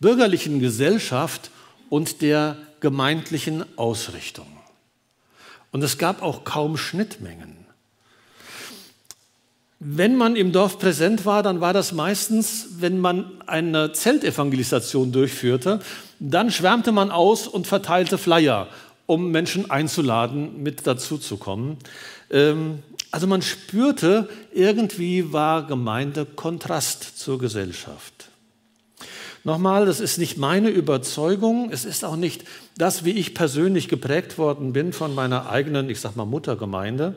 bürgerlichen 0.00 0.58
Gesellschaft 0.58 1.52
und 1.90 2.22
der 2.22 2.56
gemeindlichen 2.80 3.64
Ausrichtung. 3.78 4.59
Und 5.72 5.82
es 5.82 5.98
gab 5.98 6.22
auch 6.22 6.44
kaum 6.44 6.76
Schnittmengen. 6.76 7.60
Wenn 9.78 10.16
man 10.16 10.36
im 10.36 10.52
Dorf 10.52 10.78
präsent 10.78 11.24
war, 11.24 11.42
dann 11.42 11.60
war 11.62 11.72
das 11.72 11.92
meistens, 11.92 12.66
wenn 12.80 13.00
man 13.00 13.40
eine 13.46 13.92
Zeltevangelisation 13.92 15.10
durchführte, 15.10 15.80
dann 16.18 16.50
schwärmte 16.50 16.92
man 16.92 17.10
aus 17.10 17.48
und 17.48 17.66
verteilte 17.66 18.18
Flyer, 18.18 18.68
um 19.06 19.30
Menschen 19.30 19.70
einzuladen, 19.70 20.62
mit 20.62 20.86
dazu 20.86 21.16
zu 21.16 21.38
kommen. 21.38 21.78
Ähm, 22.30 22.80
also 23.10 23.26
man 23.26 23.42
spürte, 23.42 24.28
irgendwie 24.52 25.32
war 25.32 25.66
Gemeinde 25.66 26.26
Kontrast 26.26 27.18
zur 27.18 27.38
Gesellschaft. 27.38 28.29
Nochmal, 29.42 29.86
das 29.86 30.00
ist 30.00 30.18
nicht 30.18 30.36
meine 30.36 30.68
Überzeugung, 30.68 31.70
es 31.70 31.84
ist 31.84 32.04
auch 32.04 32.16
nicht 32.16 32.44
das, 32.76 33.04
wie 33.04 33.12
ich 33.12 33.34
persönlich 33.34 33.88
geprägt 33.88 34.36
worden 34.36 34.72
bin 34.72 34.92
von 34.92 35.14
meiner 35.14 35.48
eigenen, 35.48 35.88
ich 35.88 36.00
sag 36.00 36.14
mal, 36.14 36.26
Muttergemeinde. 36.26 37.14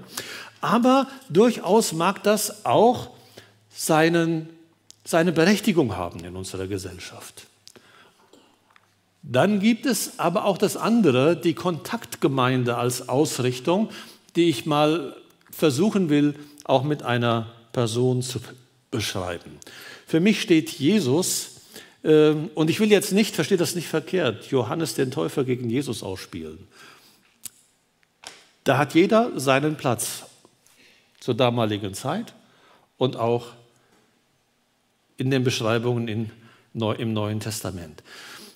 Aber 0.62 1.08
durchaus 1.30 1.92
mag 1.92 2.24
das 2.24 2.66
auch 2.66 3.10
seinen, 3.70 4.50
seine 5.04 5.34
Berechtigung 5.34 5.98
haben 5.98 6.24
in 6.24 6.38
unserer 6.38 6.68
Gesellschaft. 6.68 7.48
Dann 9.22 9.60
gibt 9.60 9.86
es 9.86 10.20
aber 10.20 10.46
auch 10.46 10.58
das 10.58 10.78
andere, 10.78 11.36
die 11.36 11.54
Kontaktgemeinde 11.54 12.78
als 12.78 13.10
Ausrichtung, 13.10 13.90
die 14.36 14.50
ich 14.50 14.66
mal 14.66 15.16
versuchen 15.52 16.10
will, 16.10 16.36
auch 16.64 16.84
mit 16.84 17.04
einer 17.04 17.48
Person 17.74 18.22
zu 18.22 18.40
beschreiben. 18.92 19.60
Für 20.06 20.20
mich 20.20 20.42
steht 20.42 20.70
Jesus, 20.70 21.53
und 22.04 22.70
ich 22.70 22.80
will 22.82 22.92
jetzt 22.92 23.14
nicht, 23.14 23.34
verstehe 23.34 23.58
das 23.58 23.76
nicht 23.76 23.88
verkehrt, 23.88 24.48
Johannes 24.48 24.94
den 24.94 25.10
Täufer 25.10 25.46
gegen 25.46 25.70
Jesus 25.70 26.04
ausspielen. 26.04 26.68
Da 28.66 28.78
hat 28.78 28.94
jeder 28.94 29.40
seinen 29.40 29.76
Platz 29.76 30.24
zur 31.20 31.34
damaligen 31.34 31.94
Zeit 31.94 32.34
und 32.98 33.16
auch 33.16 33.48
in 35.16 35.32
den 35.32 35.46
Beschreibungen 35.46 36.08
in, 36.10 36.32
im 36.74 37.14
Neuen 37.14 37.40
Testament. 37.40 38.04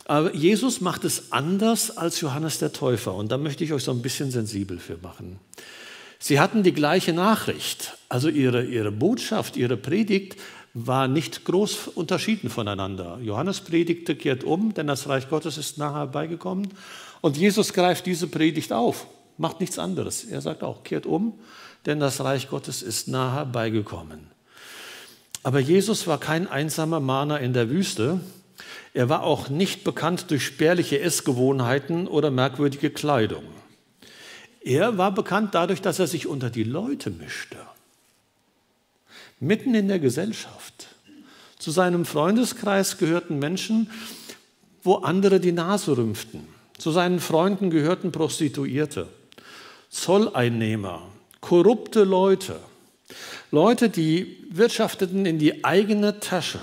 Aber 0.06 0.34
Jesus 0.34 0.82
macht 0.82 1.04
es 1.04 1.32
anders 1.32 1.98
als 1.98 2.20
Johannes 2.22 2.60
der 2.60 2.74
Täufer 2.74 3.14
und 3.14 3.32
da 3.32 3.38
möchte 3.38 3.64
ich 3.64 3.74
euch 3.74 3.84
so 3.84 3.92
ein 3.92 4.02
bisschen 4.02 4.32
sensibel 4.32 4.80
für 4.80 4.98
machen. 4.98 5.40
Sie 6.20 6.40
hatten 6.40 6.64
die 6.64 6.74
gleiche 6.74 7.14
Nachricht, 7.14 7.98
also 8.10 8.28
ihre, 8.30 8.64
ihre 8.64 8.92
Botschaft, 8.92 9.56
ihre 9.56 9.78
Predigt 9.78 10.38
war 10.86 11.08
nicht 11.08 11.44
groß 11.44 11.88
unterschieden 11.88 12.50
voneinander. 12.50 13.18
Johannes 13.22 13.62
predigte, 13.62 14.16
kehrt 14.16 14.44
um, 14.44 14.76
denn 14.76 14.86
das 14.86 15.10
Reich 15.10 15.28
Gottes 15.28 15.58
ist 15.58 15.80
nahe 15.80 15.96
herbeigekommen. 15.96 16.68
Und 17.22 17.36
Jesus 17.36 17.74
greift 17.74 18.06
diese 18.06 18.28
Predigt 18.28 18.72
auf, 18.72 19.08
macht 19.38 19.60
nichts 19.60 19.80
anderes. 19.80 20.24
Er 20.24 20.42
sagt 20.42 20.64
auch, 20.64 20.84
kehrt 20.84 21.08
um, 21.08 21.34
denn 21.88 22.00
das 22.00 22.22
Reich 22.22 22.50
Gottes 22.50 22.84
ist 22.84 23.08
nahe 23.08 23.34
herbeigekommen. 23.34 24.28
Aber 25.42 25.60
Jesus 25.60 26.06
war 26.06 26.20
kein 26.20 26.48
einsamer 26.48 27.00
Mahner 27.00 27.40
in 27.40 27.54
der 27.54 27.72
Wüste. 27.72 28.20
Er 28.94 29.10
war 29.10 29.24
auch 29.24 29.50
nicht 29.50 29.84
bekannt 29.84 30.30
durch 30.30 30.46
spärliche 30.46 31.00
Essgewohnheiten 31.00 32.08
oder 32.08 32.30
merkwürdige 32.30 32.92
Kleidung. 32.92 33.44
Er 34.62 35.00
war 35.00 35.12
bekannt 35.12 35.56
dadurch, 35.56 35.82
dass 35.82 35.98
er 35.98 36.08
sich 36.08 36.28
unter 36.28 36.52
die 36.52 36.66
Leute 36.66 37.10
mischte. 37.10 37.58
Mitten 39.40 39.76
in 39.76 39.88
der 39.88 40.00
Gesellschaft. 40.00 40.88
Zu 41.60 41.72
seinem 41.72 42.06
Freundeskreis 42.06 42.98
gehörten 42.98 43.40
Menschen, 43.40 43.90
wo 44.84 44.96
andere 44.96 45.40
die 45.40 45.52
Nase 45.52 45.98
rümpften. 45.98 46.48
Zu 46.78 46.92
seinen 46.92 47.20
Freunden 47.20 47.70
gehörten 47.70 48.12
Prostituierte, 48.12 49.08
Zolleinnehmer, 49.90 51.04
korrupte 51.42 52.04
Leute, 52.04 52.60
Leute, 53.52 53.90
die 53.90 54.38
wirtschafteten 54.50 55.26
in 55.26 55.40
die 55.40 55.64
eigene 55.64 56.20
Tasche. 56.20 56.60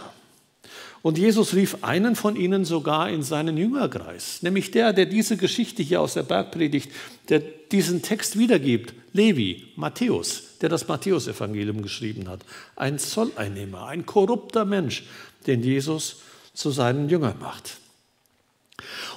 Und 1.03 1.19
Jesus 1.19 1.55
rief 1.55 1.79
einen 1.83 2.17
von 2.17 2.35
ihnen 2.35 2.65
sogar 2.65 3.11
in 3.11 3.23
seinen 3.23 3.57
Jüngerkreis, 3.57 4.43
nämlich 4.43 4.71
der, 4.71 4.93
der 4.93 5.07
diese 5.07 5.37
Geschichte 5.37 5.83
hier 5.83 6.01
aus 6.01 6.15
der 6.15 6.23
Bergpredigt, 6.23 6.91
der 7.29 7.41
diesen 7.41 8.03
Text 8.03 8.39
wiedergibt, 8.39 8.95
Levi, 9.13 9.69
Matthäus, 9.77 10.54
der 10.63 10.69
das 10.69 10.89
Matthäusevangelium 10.89 11.83
geschrieben 11.83 12.29
hat. 12.29 12.41
Ein 12.77 12.99
Zolleinnehmer, 12.99 13.87
ein 13.87 14.07
korrupter 14.07 14.65
Mensch, 14.65 15.05
den 15.47 15.63
Jesus 15.63 16.17
zu 16.55 16.71
seinen 16.71 17.09
Jüngern 17.09 17.39
macht. 17.41 17.79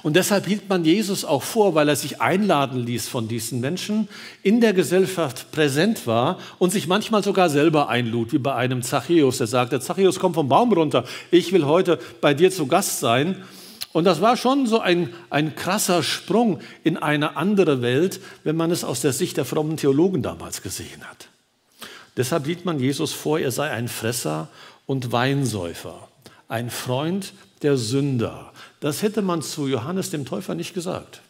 Und 0.02 0.14
deshalb 0.14 0.46
hielt 0.46 0.68
man 0.68 0.84
Jesus 0.84 1.24
auch 1.24 1.42
vor, 1.42 1.74
weil 1.74 1.88
er 1.88 1.96
sich 1.96 2.20
einladen 2.20 2.78
ließ 2.78 3.08
von 3.08 3.26
diesen 3.26 3.60
Menschen, 3.60 4.08
in 4.42 4.60
der 4.60 4.72
Gesellschaft 4.72 5.50
präsent 5.50 6.06
war 6.06 6.38
und 6.58 6.70
sich 6.70 6.86
manchmal 6.86 7.24
sogar 7.24 7.50
selber 7.50 7.88
einlud, 7.88 8.32
wie 8.32 8.38
bei 8.38 8.54
einem 8.54 8.82
Zachäus, 8.82 9.38
der 9.38 9.48
sagte, 9.48 9.80
Zachäus, 9.80 10.20
komm 10.20 10.34
vom 10.34 10.48
Baum 10.48 10.72
runter, 10.72 11.04
ich 11.30 11.52
will 11.52 11.64
heute 11.64 11.98
bei 12.20 12.34
dir 12.34 12.50
zu 12.50 12.66
Gast 12.66 13.00
sein. 13.00 13.42
Und 13.92 14.04
das 14.04 14.20
war 14.20 14.36
schon 14.36 14.66
so 14.66 14.80
ein, 14.80 15.12
ein 15.30 15.56
krasser 15.56 16.02
Sprung 16.02 16.60
in 16.84 16.96
eine 16.96 17.36
andere 17.36 17.80
Welt, 17.80 18.20
wenn 18.44 18.56
man 18.56 18.70
es 18.70 18.84
aus 18.84 19.00
der 19.00 19.12
Sicht 19.12 19.36
der 19.36 19.44
frommen 19.44 19.76
Theologen 19.76 20.22
damals 20.22 20.62
gesehen 20.62 21.02
hat. 21.08 21.28
Deshalb 22.16 22.46
hielt 22.46 22.64
man 22.64 22.80
Jesus 22.80 23.12
vor, 23.12 23.38
er 23.38 23.50
sei 23.50 23.70
ein 23.70 23.88
Fresser 23.88 24.48
und 24.86 25.12
Weinsäufer, 25.12 26.08
ein 26.48 26.70
Freund 26.70 27.32
der 27.62 27.76
Sünder, 27.76 28.52
das 28.80 29.02
hätte 29.02 29.22
man 29.22 29.42
zu 29.42 29.66
Johannes 29.66 30.10
dem 30.10 30.24
Täufer 30.24 30.54
nicht 30.54 30.74
gesagt. 30.74 31.22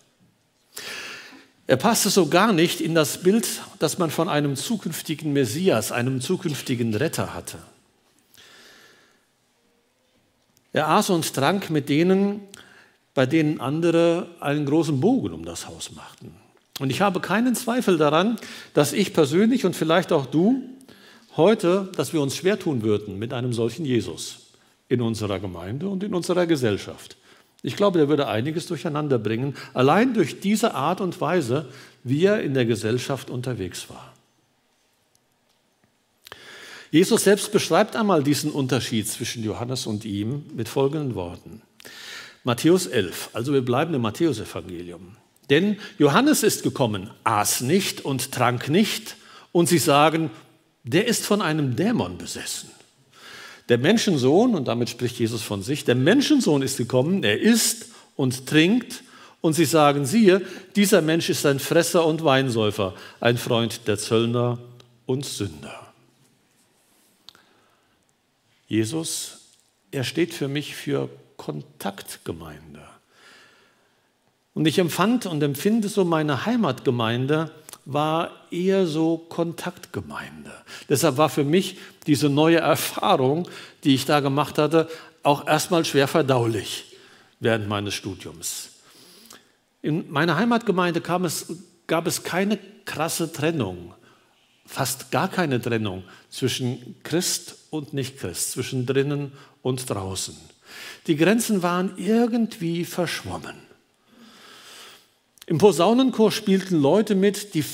Er 1.66 1.77
passte 1.77 2.09
so 2.09 2.29
gar 2.29 2.53
nicht 2.53 2.81
in 2.81 2.94
das 2.94 3.23
Bild, 3.23 3.47
das 3.79 3.99
man 3.99 4.11
von 4.11 4.29
einem 4.29 4.57
zukünftigen 4.57 5.33
Messias, 5.35 5.92
einem 5.92 6.21
zukünftigen 6.21 6.94
Retter 6.94 7.35
hatte. 7.35 7.59
Er 10.72 10.88
aß 10.88 11.11
und 11.11 11.33
trank 11.35 11.70
mit 11.70 11.88
denen, 11.88 12.40
bei 13.14 13.26
denen 13.26 13.61
andere 13.61 14.28
einen 14.40 14.66
großen 14.66 15.00
Bogen 15.00 15.33
um 15.33 15.44
das 15.44 15.66
Haus 15.66 15.92
machten. 15.94 16.35
Und 16.78 16.90
ich 16.90 17.00
habe 17.00 17.20
keinen 17.20 17.54
Zweifel 17.54 17.98
daran, 17.98 18.37
dass 18.74 18.92
ich 18.92 19.12
persönlich 19.12 19.64
und 19.64 19.74
vielleicht 19.74 20.12
auch 20.12 20.26
du 20.26 20.62
heute, 21.37 21.88
dass 21.96 22.12
wir 22.12 22.20
uns 22.20 22.37
schwer 22.37 22.59
tun 22.59 22.83
würden 22.83 23.18
mit 23.18 23.33
einem 23.33 23.52
solchen 23.52 23.85
Jesus 23.85 24.52
in 24.88 25.00
unserer 25.00 25.40
Gemeinde 25.40 25.88
und 25.88 26.04
in 26.04 26.14
unserer 26.14 26.46
Gesellschaft. 26.46 27.16
Ich 27.62 27.76
glaube, 27.76 27.98
der 27.98 28.09
würde 28.09 28.28
einiges 28.28 28.66
durcheinander 28.66 29.18
bringen, 29.18 29.54
allein 29.74 30.14
durch 30.14 30.40
diese 30.40 30.74
Art 30.74 31.00
und 31.00 31.20
Weise, 31.20 31.66
wie 32.04 32.24
er 32.24 32.40
in 32.40 32.54
der 32.54 32.66
Gesellschaft 32.66 33.31
unterwegs 33.31 33.90
war. 33.90 34.14
Jesus 36.90 37.24
selbst 37.24 37.53
beschreibt 37.53 37.96
einmal 37.96 38.22
diesen 38.22 38.51
Unterschied 38.51 39.09
zwischen 39.09 39.44
Johannes 39.44 39.87
und 39.87 40.05
ihm 40.05 40.44
mit 40.55 40.68
folgenden 40.68 41.14
Worten. 41.14 41.62
Matthäus 42.44 42.87
11, 42.87 43.31
also 43.35 43.53
wir 43.53 43.62
bleiben 43.62 43.92
im 43.94 44.03
Matthäusevangelium. 44.03 45.16
Denn 45.51 45.77
Johannes 45.98 46.42
ist 46.42 46.62
gekommen, 46.62 47.11
aß 47.24 47.62
nicht 47.62 48.05
und 48.05 48.33
trank 48.33 48.68
nicht, 48.68 49.16
und 49.53 49.68
sie 49.68 49.79
sagen, 49.79 50.31
der 50.85 51.07
ist 51.07 51.27
von 51.27 51.42
einem 51.42 51.77
Dämon 51.77 52.16
besessen. 52.16 52.70
Der 53.68 53.79
Menschensohn, 53.79 54.55
und 54.55 54.68
damit 54.68 54.88
spricht 54.88 55.18
Jesus 55.18 55.42
von 55.42 55.62
sich, 55.62 55.85
der 55.85 55.94
Menschensohn 55.94 56.62
ist 56.62 56.79
gekommen, 56.79 57.22
er 57.24 57.40
isst 57.40 57.87
und 58.16 58.46
trinkt, 58.46 59.03
und 59.40 59.53
sie 59.53 59.66
sagen, 59.66 60.05
siehe, 60.05 60.42
dieser 60.74 61.01
Mensch 61.01 61.29
ist 61.29 61.46
ein 61.46 61.61
Fresser 61.61 62.05
und 62.07 62.24
Weinsäufer, 62.24 62.94
ein 63.20 63.38
Freund 63.38 63.83
der 63.87 63.98
Zöllner 63.98 64.59
und 65.07 65.24
Sünder. 65.24 65.88
Jesus, 68.68 69.38
er 69.90 70.04
steht 70.04 70.35
für 70.35 70.46
mich 70.46 70.76
für 70.76 71.09
Kontaktgemeinde. 71.37 72.83
Und 74.52 74.66
ich 74.66 74.78
empfand 74.78 75.26
und 75.26 75.42
empfinde 75.42 75.88
so 75.88 76.04
meine 76.04 76.44
Heimatgemeinde 76.44 77.50
war 77.87 78.33
eher 78.50 78.87
so 78.87 79.16
Kontaktgemeinde. 79.16 80.52
Deshalb 80.88 81.16
war 81.16 81.31
für 81.31 81.44
mich 81.44 81.78
diese 82.07 82.28
neue 82.28 82.59
Erfahrung, 82.59 83.48
die 83.85 83.94
ich 83.94 84.04
da 84.04 84.20
gemacht 84.20 84.59
hatte, 84.59 84.88
auch 85.22 85.46
erstmal 85.46 85.85
schwer 85.85 86.07
verdaulich 86.07 86.96
während 87.40 87.68
meines 87.68 87.94
Studiums. 87.94 88.70
In 89.81 90.11
meiner 90.11 90.37
Heimatgemeinde 90.37 91.00
es, 91.24 91.46
gab 91.87 92.07
es 92.07 92.22
keine 92.22 92.59
krasse 92.85 93.33
Trennung, 93.33 93.94
fast 94.68 95.11
gar 95.11 95.28
keine 95.28 95.61
Trennung 95.61 96.04
zwischen 96.28 96.94
Christ 97.02 97.57
und 97.70 97.94
Nichtchrist, 97.94 98.52
zwischen 98.52 98.85
drinnen 98.85 99.33
und 99.62 99.88
draußen. 99.88 100.37
Die 101.07 101.16
Grenzen 101.16 101.62
waren 101.62 101.92
irgendwie 101.96 102.85
verschwommen. 102.85 103.57
Im 105.46 105.57
Posaunenchor 105.57 106.31
spielten 106.31 106.81
Leute 106.81 107.14
mit, 107.14 107.54
die 107.54 107.64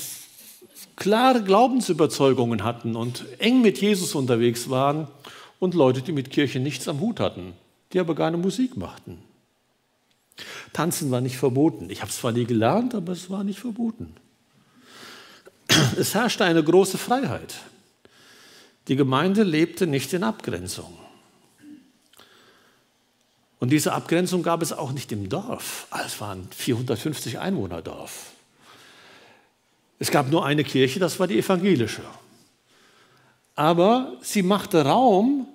klare 0.95 1.43
Glaubensüberzeugungen 1.43 2.63
hatten 2.63 2.95
und 2.95 3.25
eng 3.39 3.61
mit 3.61 3.81
Jesus 3.81 4.15
unterwegs 4.15 4.69
waren 4.69 5.09
und 5.59 5.73
Leute, 5.73 6.01
die 6.01 6.13
mit 6.13 6.29
Kirche 6.29 6.61
nichts 6.61 6.87
am 6.87 7.01
Hut 7.01 7.19
hatten, 7.19 7.51
die 7.91 7.99
aber 7.99 8.15
gerne 8.15 8.37
Musik 8.37 8.77
machten. 8.77 9.17
Tanzen 10.71 11.11
war 11.11 11.19
nicht 11.19 11.35
verboten. 11.37 11.89
Ich 11.89 12.01
habe 12.01 12.09
es 12.09 12.17
zwar 12.17 12.31
nie 12.31 12.45
gelernt, 12.45 12.95
aber 12.95 13.11
es 13.11 13.29
war 13.29 13.43
nicht 13.43 13.59
verboten. 13.59 14.15
Es 15.97 16.13
herrschte 16.13 16.45
eine 16.45 16.63
große 16.63 16.97
Freiheit. 16.97 17.55
Die 18.87 18.95
Gemeinde 18.95 19.43
lebte 19.43 19.87
nicht 19.87 20.13
in 20.13 20.23
Abgrenzung. 20.23 20.97
Und 23.59 23.69
diese 23.69 23.93
Abgrenzung 23.93 24.43
gab 24.43 24.61
es 24.61 24.73
auch 24.73 24.91
nicht 24.91 25.11
im 25.11 25.29
Dorf. 25.29 25.87
Es 26.05 26.21
waren 26.21 26.47
450 26.55 27.39
Einwohner 27.39 27.81
Dorf. 27.81 28.31
Es 29.97 30.11
gab 30.11 30.29
nur 30.29 30.45
eine 30.45 30.63
Kirche, 30.63 30.99
das 30.99 31.19
war 31.19 31.27
die 31.27 31.39
evangelische. 31.39 32.03
Aber 33.55 34.17
sie 34.21 34.43
machte 34.43 34.83
Raum 34.85 35.47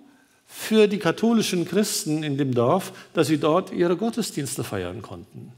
für 0.47 0.89
die 0.89 0.99
katholischen 0.99 1.67
Christen 1.67 2.23
in 2.23 2.39
dem 2.39 2.55
Dorf, 2.55 2.93
dass 3.13 3.29
sie 3.29 3.39
dort 3.39 3.71
ihre 3.71 3.97
Gottesdienste 3.97 4.65
feiern 4.65 5.03
konnten. 5.03 5.53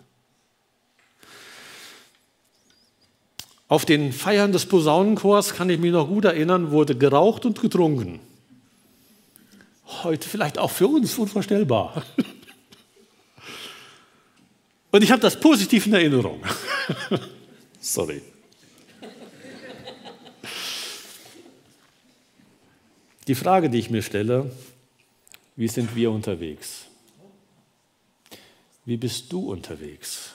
Auf 3.72 3.86
den 3.86 4.12
Feiern 4.12 4.52
des 4.52 4.66
Posaunenchors 4.66 5.54
kann 5.54 5.70
ich 5.70 5.80
mich 5.80 5.92
noch 5.92 6.06
gut 6.06 6.26
erinnern, 6.26 6.72
wurde 6.72 6.94
geraucht 6.94 7.46
und 7.46 7.58
getrunken. 7.58 8.20
Heute 10.02 10.28
vielleicht 10.28 10.58
auch 10.58 10.70
für 10.70 10.88
uns 10.88 11.16
unvorstellbar. 11.16 12.04
Und 14.90 15.02
ich 15.02 15.10
habe 15.10 15.22
das 15.22 15.40
positiv 15.40 15.86
in 15.86 15.94
Erinnerung. 15.94 16.44
Sorry. 17.80 18.20
Die 23.26 23.34
Frage, 23.34 23.70
die 23.70 23.78
ich 23.78 23.88
mir 23.88 24.02
stelle, 24.02 24.54
wie 25.56 25.68
sind 25.68 25.96
wir 25.96 26.10
unterwegs? 26.10 26.88
Wie 28.84 28.98
bist 28.98 29.32
du 29.32 29.50
unterwegs? 29.50 30.32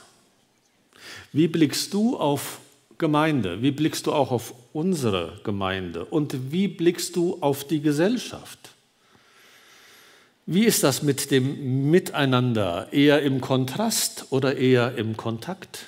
Wie 1.32 1.48
blickst 1.48 1.94
du 1.94 2.18
auf 2.18 2.62
Gemeinde? 2.98 3.62
Wie 3.62 3.72
blickst 3.72 4.08
du 4.08 4.14
auch 4.14 4.32
auf 4.32 4.54
unsere 4.74 5.40
Gemeinde? 5.44 6.06
Und 6.06 6.52
wie 6.52 6.68
blickst 6.68 7.16
du 7.16 7.38
auf 7.42 7.64
die 7.64 7.82
Gesellschaft? 7.82 8.58
Wie 10.46 10.64
ist 10.64 10.84
das 10.84 11.04
mit 11.04 11.30
dem 11.30 11.92
Miteinander? 11.92 12.88
Eher 12.92 13.22
im 13.22 13.42
Kontrast 13.42 14.28
oder 14.30 14.58
eher 14.58 14.98
im 14.98 15.18
Kontakt? 15.18 15.86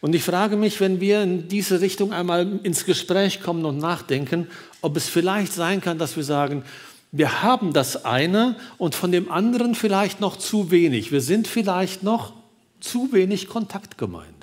Und 0.00 0.14
ich 0.14 0.22
frage 0.22 0.56
mich, 0.56 0.80
wenn 0.80 1.00
wir 1.00 1.22
in 1.22 1.48
diese 1.48 1.80
Richtung 1.80 2.12
einmal 2.12 2.60
ins 2.62 2.84
Gespräch 2.84 3.40
kommen 3.40 3.64
und 3.64 3.78
nachdenken, 3.78 4.48
ob 4.82 4.96
es 4.96 5.08
vielleicht 5.08 5.52
sein 5.52 5.80
kann, 5.80 5.98
dass 5.98 6.16
wir 6.16 6.24
sagen, 6.24 6.64
wir 7.12 7.42
haben 7.42 7.72
das 7.72 8.04
eine 8.04 8.56
und 8.76 8.94
von 8.94 9.10
dem 9.10 9.30
anderen 9.30 9.74
vielleicht 9.74 10.20
noch 10.20 10.36
zu 10.36 10.70
wenig. 10.70 11.12
Wir 11.12 11.22
sind 11.22 11.48
vielleicht 11.48 12.02
noch 12.02 12.34
zu 12.80 13.12
wenig 13.12 13.48
Kontaktgemeinde. 13.48 14.35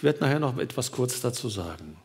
Ich 0.00 0.04
werde 0.04 0.20
nachher 0.20 0.38
noch 0.38 0.56
etwas 0.56 0.92
kurz 0.92 1.20
dazu 1.20 1.50
sagen. 1.50 1.98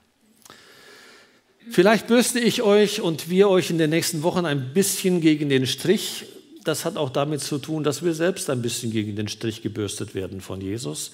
Vielleicht 1.71 2.07
bürste 2.07 2.41
ich 2.41 2.61
euch 2.61 2.99
und 2.99 3.29
wir 3.29 3.47
euch 3.47 3.69
in 3.69 3.77
den 3.77 3.89
nächsten 3.89 4.21
Wochen 4.21 4.45
ein 4.45 4.73
bisschen 4.73 5.21
gegen 5.21 5.47
den 5.47 5.65
Strich. 5.65 6.25
Das 6.65 6.83
hat 6.83 6.97
auch 6.97 7.09
damit 7.09 7.39
zu 7.39 7.57
tun, 7.57 7.85
dass 7.85 8.03
wir 8.03 8.13
selbst 8.13 8.49
ein 8.49 8.61
bisschen 8.61 8.91
gegen 8.91 9.15
den 9.15 9.29
Strich 9.29 9.61
gebürstet 9.61 10.13
werden 10.13 10.41
von 10.41 10.59
Jesus. 10.59 11.13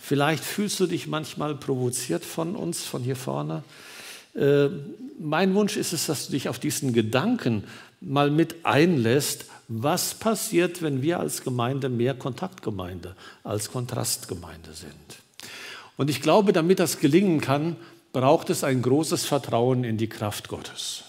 Vielleicht 0.00 0.42
fühlst 0.42 0.80
du 0.80 0.86
dich 0.86 1.06
manchmal 1.06 1.54
provoziert 1.54 2.24
von 2.24 2.56
uns, 2.56 2.82
von 2.82 3.02
hier 3.02 3.16
vorne. 3.16 3.62
Äh, 4.34 4.68
mein 5.20 5.54
Wunsch 5.54 5.76
ist 5.76 5.92
es, 5.92 6.06
dass 6.06 6.28
du 6.28 6.32
dich 6.32 6.48
auf 6.48 6.58
diesen 6.58 6.94
Gedanken 6.94 7.64
mal 8.00 8.30
mit 8.30 8.64
einlässt, 8.64 9.44
was 9.68 10.14
passiert, 10.14 10.80
wenn 10.80 11.02
wir 11.02 11.20
als 11.20 11.44
Gemeinde 11.44 11.90
mehr 11.90 12.14
Kontaktgemeinde 12.14 13.16
als 13.44 13.70
Kontrastgemeinde 13.70 14.72
sind. 14.72 15.21
Und 15.96 16.10
ich 16.10 16.22
glaube, 16.22 16.52
damit 16.52 16.78
das 16.78 16.98
gelingen 16.98 17.40
kann, 17.40 17.76
braucht 18.12 18.50
es 18.50 18.64
ein 18.64 18.82
großes 18.82 19.24
Vertrauen 19.24 19.84
in 19.84 19.96
die 19.96 20.08
Kraft 20.08 20.48
Gottes. 20.48 21.04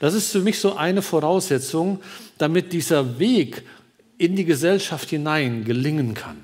Das 0.00 0.14
ist 0.14 0.32
für 0.32 0.40
mich 0.40 0.58
so 0.58 0.76
eine 0.76 1.02
Voraussetzung, 1.02 2.00
damit 2.38 2.72
dieser 2.72 3.18
Weg 3.18 3.62
in 4.18 4.36
die 4.36 4.44
Gesellschaft 4.44 5.08
hinein 5.10 5.64
gelingen 5.64 6.14
kann. 6.14 6.36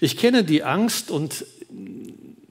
Ich 0.00 0.16
kenne 0.16 0.44
die 0.44 0.62
Angst 0.62 1.10
und 1.10 1.46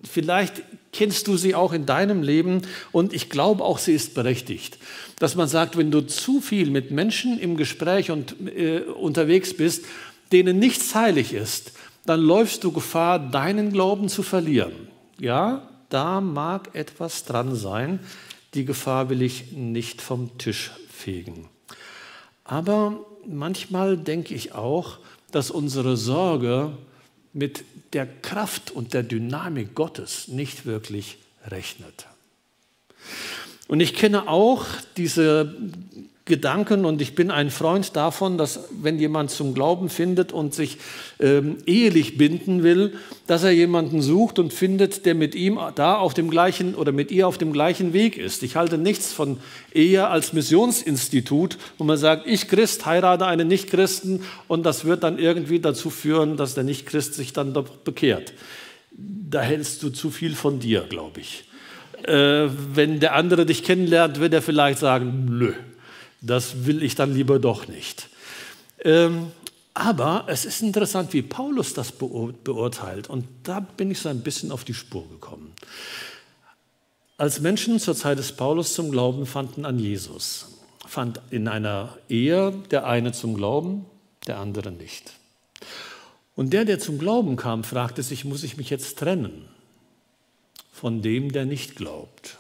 vielleicht 0.09 0.63
kennst 0.91 1.27
du 1.27 1.35
sie 1.35 1.55
auch 1.55 1.73
in 1.73 1.85
deinem 1.85 2.23
Leben 2.23 2.61
und 2.91 3.13
ich 3.13 3.29
glaube 3.29 3.63
auch, 3.63 3.79
sie 3.79 3.93
ist 3.93 4.13
berechtigt. 4.13 4.77
Dass 5.19 5.35
man 5.35 5.47
sagt, 5.47 5.77
wenn 5.77 5.91
du 5.91 6.01
zu 6.01 6.41
viel 6.41 6.71
mit 6.71 6.91
Menschen 6.91 7.37
im 7.37 7.57
Gespräch 7.57 8.11
und 8.11 8.35
äh, 8.47 8.79
unterwegs 8.79 9.53
bist, 9.53 9.85
denen 10.31 10.57
nichts 10.57 10.95
heilig 10.95 11.33
ist, 11.33 11.73
dann 12.05 12.21
läufst 12.21 12.63
du 12.63 12.71
Gefahr, 12.71 13.19
deinen 13.19 13.71
Glauben 13.71 14.09
zu 14.09 14.23
verlieren. 14.23 14.87
Ja, 15.19 15.67
da 15.89 16.21
mag 16.21 16.75
etwas 16.75 17.25
dran 17.25 17.55
sein. 17.55 17.99
Die 18.53 18.65
Gefahr 18.65 19.09
will 19.09 19.21
ich 19.21 19.51
nicht 19.51 20.01
vom 20.01 20.37
Tisch 20.37 20.71
fegen. 20.89 21.49
Aber 22.43 23.05
manchmal 23.27 23.97
denke 23.97 24.33
ich 24.33 24.53
auch, 24.53 24.99
dass 25.31 25.51
unsere 25.51 25.97
Sorge 25.97 26.77
mit 27.33 27.65
der 27.93 28.07
Kraft 28.07 28.71
und 28.71 28.93
der 28.93 29.03
Dynamik 29.03 29.75
Gottes 29.75 30.27
nicht 30.27 30.65
wirklich 30.65 31.17
rechnet. 31.47 32.07
Und 33.67 33.79
ich 33.79 33.95
kenne 33.95 34.27
auch 34.27 34.65
diese 34.95 35.55
Gedanken 36.27 36.85
und 36.85 37.03
ich 37.03 37.13
bin 37.13 37.29
ein 37.29 37.51
Freund 37.51 37.95
davon, 37.95 38.39
dass 38.39 38.67
wenn 38.81 38.97
jemand 38.97 39.29
zum 39.29 39.53
Glauben 39.53 39.89
findet 39.89 40.31
und 40.33 40.55
sich 40.55 40.79
ähm, 41.19 41.57
ehelich 41.67 42.17
binden 42.17 42.63
will, 42.63 42.95
dass 43.27 43.43
er 43.43 43.51
jemanden 43.51 44.01
sucht 44.01 44.39
und 44.39 44.51
findet, 44.51 45.05
der 45.05 45.13
mit 45.13 45.35
ihm 45.35 45.59
da 45.75 45.97
auf 45.97 46.15
dem 46.15 46.31
gleichen 46.31 46.73
oder 46.73 46.91
mit 46.91 47.11
ihr 47.11 47.27
auf 47.27 47.37
dem 47.37 47.53
gleichen 47.53 47.93
Weg 47.93 48.17
ist. 48.17 48.41
Ich 48.41 48.55
halte 48.55 48.79
nichts 48.79 49.13
von 49.13 49.37
Ehe 49.71 50.07
als 50.07 50.33
Missionsinstitut, 50.33 51.59
wo 51.77 51.83
man 51.83 51.97
sagt, 51.97 52.25
ich 52.25 52.47
Christ 52.47 52.87
heirate 52.87 53.27
einen 53.27 53.47
Nichtchristen 53.47 54.23
und 54.47 54.65
das 54.65 54.83
wird 54.83 55.03
dann 55.03 55.19
irgendwie 55.19 55.59
dazu 55.59 55.91
führen, 55.91 56.37
dass 56.37 56.55
der 56.55 56.63
Nichtchrist 56.63 57.13
sich 57.13 57.33
dann 57.33 57.53
doch 57.53 57.69
bekehrt. 57.69 58.33
Da 58.97 59.41
hältst 59.41 59.83
du 59.83 59.91
zu 59.91 60.09
viel 60.09 60.33
von 60.33 60.59
dir, 60.59 60.87
glaube 60.89 61.19
ich. 61.19 61.43
Äh, 62.01 62.49
wenn 62.73 62.99
der 62.99 63.13
andere 63.13 63.45
dich 63.45 63.63
kennenlernt, 63.63 64.19
wird 64.19 64.33
er 64.33 64.41
vielleicht 64.41 64.79
sagen, 64.79 65.27
nö 65.29 65.53
das 66.25 66.65
will 66.65 66.83
ich 66.83 66.95
dann 66.95 67.13
lieber 67.13 67.39
doch 67.39 67.67
nicht. 67.67 68.09
Ähm, 68.83 69.31
aber 69.73 70.25
es 70.27 70.45
ist 70.45 70.61
interessant, 70.61 71.11
wie 71.13 71.21
Paulus 71.21 71.73
das 71.73 71.91
beurteilt. 71.91 73.09
Und 73.09 73.25
da 73.43 73.59
bin 73.59 73.91
ich 73.91 73.99
so 73.99 74.09
ein 74.09 74.21
bisschen 74.21 74.51
auf 74.51 74.63
die 74.63 74.73
Spur 74.73 75.07
gekommen. 75.09 75.53
Als 77.17 77.41
Menschen 77.41 77.79
zur 77.79 77.95
Zeit 77.95 78.17
des 78.17 78.31
Paulus 78.31 78.73
zum 78.73 78.91
Glauben 78.91 79.25
fanden 79.25 79.65
an 79.65 79.79
Jesus, 79.79 80.47
fand 80.85 81.21
in 81.29 81.47
einer 81.47 81.97
Ehe 82.09 82.53
der 82.71 82.87
eine 82.87 83.11
zum 83.11 83.35
Glauben, 83.35 83.85
der 84.27 84.39
andere 84.39 84.71
nicht. 84.71 85.13
Und 86.35 86.51
der, 86.51 86.65
der 86.65 86.79
zum 86.79 86.97
Glauben 86.99 87.35
kam, 87.35 87.63
fragte 87.63 88.03
sich, 88.03 88.25
muss 88.25 88.43
ich 88.43 88.57
mich 88.57 88.69
jetzt 88.69 88.97
trennen 88.99 89.47
von 90.71 91.01
dem, 91.01 91.31
der 91.31 91.45
nicht 91.45 91.75
glaubt? 91.75 92.37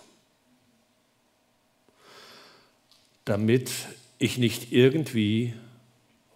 Damit 3.25 3.71
ich 4.17 4.37
nicht 4.37 4.71
irgendwie 4.71 5.53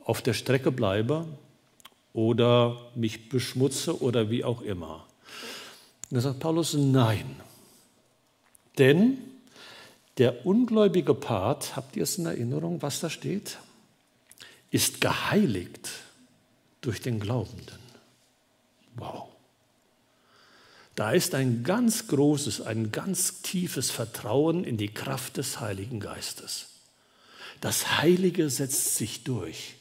auf 0.03 0.21
der 0.21 0.33
Strecke 0.33 0.71
bleibe 0.71 1.27
oder 2.13 2.77
mich 2.95 3.29
beschmutze 3.29 4.01
oder 4.01 4.29
wie 4.29 4.43
auch 4.43 4.61
immer. 4.61 5.05
Und 6.09 6.15
da 6.15 6.21
sagt 6.21 6.39
Paulus, 6.39 6.73
nein. 6.73 7.39
Denn 8.77 9.19
der 10.17 10.45
ungläubige 10.45 11.13
Part, 11.13 11.75
habt 11.75 11.95
ihr 11.95 12.03
es 12.03 12.17
in 12.17 12.25
Erinnerung, 12.25 12.81
was 12.81 12.99
da 12.99 13.09
steht? 13.09 13.57
Ist 14.71 14.99
geheiligt 14.99 15.89
durch 16.81 17.01
den 17.01 17.19
Glaubenden. 17.19 17.79
Wow. 18.95 19.27
Da 20.95 21.11
ist 21.11 21.35
ein 21.35 21.63
ganz 21.63 22.07
großes, 22.07 22.61
ein 22.61 22.91
ganz 22.91 23.41
tiefes 23.41 23.91
Vertrauen 23.91 24.63
in 24.63 24.75
die 24.75 24.93
Kraft 24.93 25.37
des 25.37 25.59
Heiligen 25.59 25.99
Geistes. 25.99 26.67
Das 27.61 27.99
Heilige 27.99 28.49
setzt 28.49 28.95
sich 28.95 29.23
durch 29.23 29.75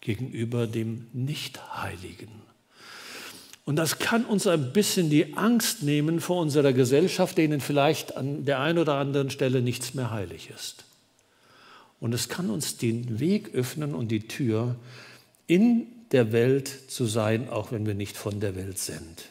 gegenüber 0.00 0.66
dem 0.66 1.06
Nichtheiligen. 1.12 2.28
Und 3.64 3.76
das 3.76 3.98
kann 3.98 4.24
uns 4.24 4.46
ein 4.46 4.72
bisschen 4.72 5.10
die 5.10 5.36
Angst 5.36 5.82
nehmen 5.82 6.20
vor 6.20 6.40
unserer 6.40 6.72
Gesellschaft, 6.72 7.38
denen 7.38 7.60
vielleicht 7.60 8.16
an 8.16 8.44
der 8.44 8.60
einen 8.60 8.78
oder 8.78 8.94
anderen 8.94 9.30
Stelle 9.30 9.62
nichts 9.62 9.94
mehr 9.94 10.10
heilig 10.10 10.50
ist. 10.54 10.84
Und 12.00 12.14
es 12.14 12.28
kann 12.28 12.50
uns 12.50 12.78
den 12.78 13.20
Weg 13.20 13.54
öffnen 13.54 13.94
und 13.94 14.08
die 14.08 14.26
Tür, 14.26 14.76
in 15.46 15.86
der 16.12 16.32
Welt 16.32 16.90
zu 16.90 17.06
sein, 17.06 17.48
auch 17.48 17.70
wenn 17.70 17.86
wir 17.86 17.94
nicht 17.94 18.16
von 18.16 18.40
der 18.40 18.56
Welt 18.56 18.78
sind. 18.78 19.24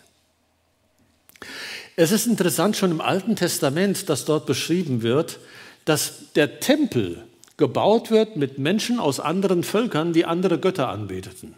Es 1.95 2.11
ist 2.11 2.27
interessant 2.27 2.77
schon 2.77 2.91
im 2.91 3.01
Alten 3.01 3.35
Testament, 3.35 4.07
dass 4.07 4.23
dort 4.23 4.45
beschrieben 4.45 5.01
wird, 5.01 5.39
dass 5.83 6.31
der 6.35 6.59
Tempel 6.59 7.25
gebaut 7.59 8.09
wird 8.09 8.37
mit 8.37 8.57
Menschen 8.57 8.99
aus 8.99 9.19
anderen 9.19 9.63
Völkern, 9.63 10.13
die 10.13 10.25
andere 10.25 10.57
Götter 10.57 10.89
anbeteten, 10.89 11.53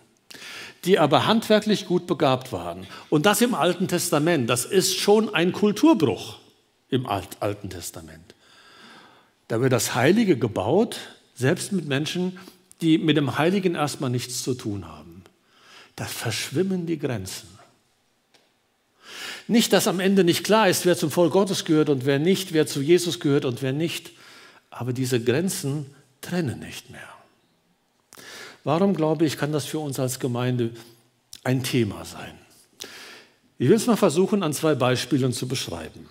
die 0.83 0.99
aber 0.99 1.27
handwerklich 1.27 1.85
gut 1.85 2.07
begabt 2.07 2.51
waren. 2.51 2.87
Und 3.09 3.25
das 3.25 3.39
im 3.39 3.53
Alten 3.53 3.87
Testament, 3.87 4.49
das 4.49 4.65
ist 4.65 4.97
schon 4.97 5.33
ein 5.33 5.53
Kulturbruch 5.53 6.39
im 6.89 7.05
Alten 7.05 7.69
Testament. 7.69 8.35
Da 9.47 9.61
wird 9.61 9.71
das 9.71 9.95
Heilige 9.95 10.37
gebaut, 10.37 10.97
selbst 11.35 11.71
mit 11.71 11.87
Menschen, 11.87 12.37
die 12.81 12.97
mit 12.97 13.15
dem 13.15 13.37
Heiligen 13.37 13.75
erstmal 13.75 14.09
nichts 14.09 14.43
zu 14.43 14.55
tun 14.55 14.87
haben. 14.87 15.23
Da 15.95 16.05
verschwimmen 16.05 16.87
die 16.87 16.97
Grenzen. 16.97 17.47
Nicht, 19.47 19.71
dass 19.73 19.87
am 19.87 19.99
Ende 19.99 20.23
nicht 20.23 20.43
klar 20.43 20.67
ist, 20.67 20.85
wer 20.85 20.97
zum 20.97 21.11
Volk 21.11 21.33
Gottes 21.33 21.65
gehört 21.65 21.89
und 21.89 22.05
wer 22.05 22.17
nicht, 22.17 22.53
wer 22.53 22.65
zu 22.65 22.81
Jesus 22.81 23.19
gehört 23.19 23.45
und 23.45 23.61
wer 23.61 23.73
nicht. 23.73 24.11
Aber 24.71 24.93
diese 24.93 25.23
Grenzen 25.23 25.93
trennen 26.21 26.59
nicht 26.59 26.89
mehr. 26.89 27.07
Warum 28.63 28.95
glaube 28.95 29.25
ich, 29.25 29.37
kann 29.37 29.51
das 29.51 29.65
für 29.65 29.79
uns 29.79 29.99
als 29.99 30.19
Gemeinde 30.19 30.71
ein 31.43 31.63
Thema 31.63 32.05
sein? 32.05 32.33
Ich 33.57 33.69
will 33.69 33.75
es 33.75 33.85
mal 33.85 33.95
versuchen, 33.97 34.41
an 34.41 34.53
zwei 34.53 34.73
Beispielen 34.73 35.33
zu 35.33 35.47
beschreiben. 35.47 36.09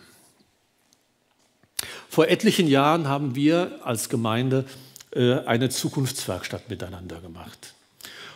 Vor 2.09 2.29
etlichen 2.29 2.69
Jahren 2.69 3.09
haben 3.09 3.35
wir 3.35 3.81
als 3.85 4.09
Gemeinde 4.09 4.65
äh, 5.13 5.39
eine 5.41 5.71
Zukunftswerkstatt 5.71 6.69
miteinander 6.69 7.21
gemacht. 7.21 7.75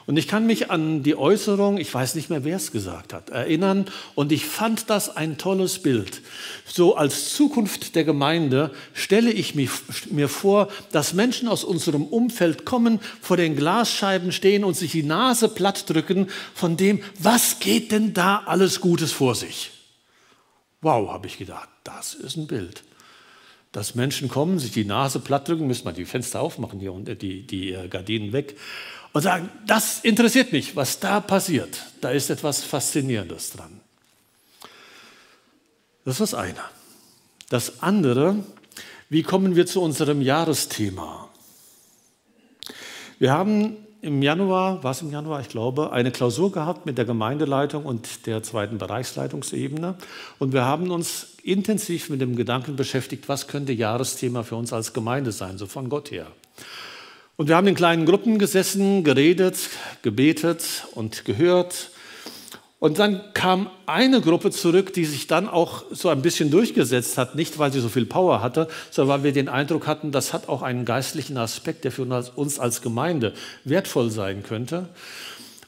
Und 0.06 0.18
ich 0.18 0.28
kann 0.28 0.46
mich 0.46 0.70
an 0.70 1.02
die 1.02 1.16
Äußerung, 1.16 1.78
ich 1.78 1.92
weiß 1.92 2.14
nicht 2.14 2.28
mehr, 2.28 2.44
wer 2.44 2.56
es 2.56 2.72
gesagt 2.72 3.14
hat, 3.14 3.30
erinnern. 3.30 3.86
Und 4.14 4.32
ich 4.32 4.44
fand 4.44 4.90
das 4.90 5.16
ein 5.16 5.38
tolles 5.38 5.78
Bild. 5.78 6.20
So 6.66 6.96
als 6.96 7.32
Zukunft 7.32 7.94
der 7.94 8.04
Gemeinde 8.04 8.70
stelle 8.92 9.30
ich 9.30 9.54
mir 9.54 10.28
vor, 10.28 10.68
dass 10.92 11.14
Menschen 11.14 11.48
aus 11.48 11.64
unserem 11.64 12.04
Umfeld 12.04 12.66
kommen, 12.66 13.00
vor 13.22 13.38
den 13.38 13.56
Glasscheiben 13.56 14.30
stehen 14.30 14.62
und 14.62 14.74
sich 14.74 14.92
die 14.92 15.02
Nase 15.02 15.48
platt 15.48 15.88
drücken 15.88 16.28
von 16.54 16.76
dem, 16.76 17.02
was 17.18 17.58
geht 17.60 17.90
denn 17.90 18.12
da 18.12 18.42
alles 18.44 18.82
Gutes 18.82 19.12
vor 19.12 19.34
sich? 19.34 19.70
Wow, 20.82 21.08
habe 21.08 21.28
ich 21.28 21.38
gedacht, 21.38 21.68
das 21.82 22.12
ist 22.12 22.36
ein 22.36 22.46
Bild 22.46 22.82
dass 23.72 23.96
Menschen 23.96 24.28
kommen, 24.28 24.60
sich 24.60 24.70
die 24.70 24.84
Nase 24.84 25.18
platt 25.18 25.48
drücken, 25.48 25.66
müssen 25.66 25.84
wir 25.84 25.92
die 25.92 26.04
Fenster 26.04 26.40
aufmachen 26.40 26.78
hier 26.78 26.92
und 26.92 27.08
die, 27.20 27.44
die 27.44 27.72
äh, 27.72 27.88
Gardinen 27.88 28.32
weg 28.32 28.54
und 29.14 29.22
sagen, 29.22 29.48
das 29.66 30.00
interessiert 30.00 30.52
mich, 30.52 30.74
was 30.74 30.98
da 30.98 31.20
passiert. 31.20 31.80
Da 32.00 32.10
ist 32.10 32.30
etwas 32.30 32.64
Faszinierendes 32.64 33.52
dran. 33.52 33.80
Das 36.04 36.20
ist 36.20 36.32
das 36.32 36.34
eine. 36.34 36.58
Das 37.48 37.80
andere, 37.80 38.36
wie 39.08 39.22
kommen 39.22 39.54
wir 39.54 39.66
zu 39.66 39.80
unserem 39.80 40.20
Jahresthema? 40.20 41.28
Wir 43.20 43.32
haben 43.32 43.76
im 44.02 44.20
Januar, 44.20 44.82
war 44.82 44.90
es 44.90 45.00
im 45.00 45.12
Januar, 45.12 45.40
ich 45.40 45.48
glaube, 45.48 45.92
eine 45.92 46.10
Klausur 46.10 46.50
gehabt 46.50 46.84
mit 46.84 46.98
der 46.98 47.04
Gemeindeleitung 47.04 47.86
und 47.86 48.26
der 48.26 48.42
zweiten 48.42 48.78
Bereichsleitungsebene. 48.78 49.94
Und 50.40 50.52
wir 50.52 50.64
haben 50.64 50.90
uns 50.90 51.28
intensiv 51.44 52.10
mit 52.10 52.20
dem 52.20 52.34
Gedanken 52.34 52.74
beschäftigt, 52.74 53.28
was 53.28 53.46
könnte 53.46 53.72
Jahresthema 53.72 54.42
für 54.42 54.56
uns 54.56 54.72
als 54.72 54.92
Gemeinde 54.92 55.30
sein, 55.30 55.56
so 55.56 55.66
von 55.66 55.88
Gott 55.88 56.10
her. 56.10 56.26
Und 57.36 57.48
wir 57.48 57.56
haben 57.56 57.66
in 57.66 57.74
kleinen 57.74 58.06
Gruppen 58.06 58.38
gesessen, 58.38 59.02
geredet, 59.04 59.56
gebetet 60.02 60.86
und 60.94 61.24
gehört 61.24 61.90
und 62.84 62.98
dann 62.98 63.22
kam 63.32 63.70
eine 63.86 64.20
Gruppe 64.20 64.50
zurück, 64.50 64.92
die 64.92 65.06
sich 65.06 65.26
dann 65.26 65.48
auch 65.48 65.84
so 65.90 66.10
ein 66.10 66.20
bisschen 66.20 66.50
durchgesetzt 66.50 67.16
hat, 67.16 67.34
nicht 67.34 67.58
weil 67.58 67.72
sie 67.72 67.80
so 67.80 67.88
viel 67.88 68.04
Power 68.04 68.42
hatte, 68.42 68.68
sondern 68.90 69.16
weil 69.16 69.24
wir 69.24 69.32
den 69.32 69.48
Eindruck 69.48 69.86
hatten, 69.86 70.12
das 70.12 70.34
hat 70.34 70.50
auch 70.50 70.60
einen 70.60 70.84
geistlichen 70.84 71.38
Aspekt, 71.38 71.84
der 71.84 71.92
für 71.92 72.02
uns 72.02 72.58
als 72.58 72.82
Gemeinde 72.82 73.32
wertvoll 73.64 74.10
sein 74.10 74.42
könnte. 74.42 74.90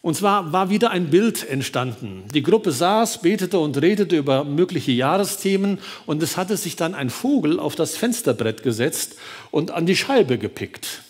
Und 0.02 0.14
zwar 0.14 0.52
war 0.52 0.68
wieder 0.68 0.90
ein 0.90 1.08
Bild 1.08 1.48
entstanden. 1.48 2.24
Die 2.34 2.42
Gruppe 2.42 2.70
saß, 2.70 3.22
betete 3.22 3.60
und 3.60 3.80
redete 3.80 4.14
über 4.14 4.44
mögliche 4.44 4.92
Jahresthemen 4.92 5.78
und 6.04 6.22
es 6.22 6.36
hatte 6.36 6.58
sich 6.58 6.76
dann 6.76 6.94
ein 6.94 7.08
Vogel 7.08 7.58
auf 7.58 7.76
das 7.76 7.96
Fensterbrett 7.96 8.62
gesetzt 8.62 9.14
und 9.50 9.70
an 9.70 9.86
die 9.86 9.96
Scheibe 9.96 10.36
gepickt. 10.36 11.00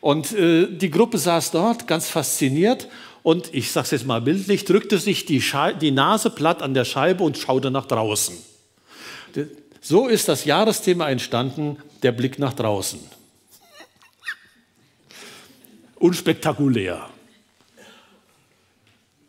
Und 0.00 0.32
äh, 0.32 0.66
die 0.68 0.90
Gruppe 0.90 1.18
saß 1.18 1.50
dort 1.50 1.86
ganz 1.86 2.08
fasziniert 2.08 2.88
und 3.22 3.52
ich 3.52 3.72
sage 3.72 3.86
es 3.86 3.90
jetzt 3.90 4.06
mal 4.06 4.20
bildlich, 4.20 4.64
drückte 4.64 4.98
sich 4.98 5.24
die, 5.24 5.42
die 5.80 5.90
Nase 5.90 6.30
platt 6.30 6.62
an 6.62 6.74
der 6.74 6.84
Scheibe 6.84 7.24
und 7.24 7.36
schaute 7.36 7.70
nach 7.70 7.86
draußen. 7.86 8.36
So 9.80 10.06
ist 10.06 10.28
das 10.28 10.44
Jahresthema 10.44 11.08
entstanden, 11.08 11.78
der 12.02 12.12
Blick 12.12 12.38
nach 12.38 12.52
draußen. 12.52 13.00
Unspektakulär. 15.96 17.08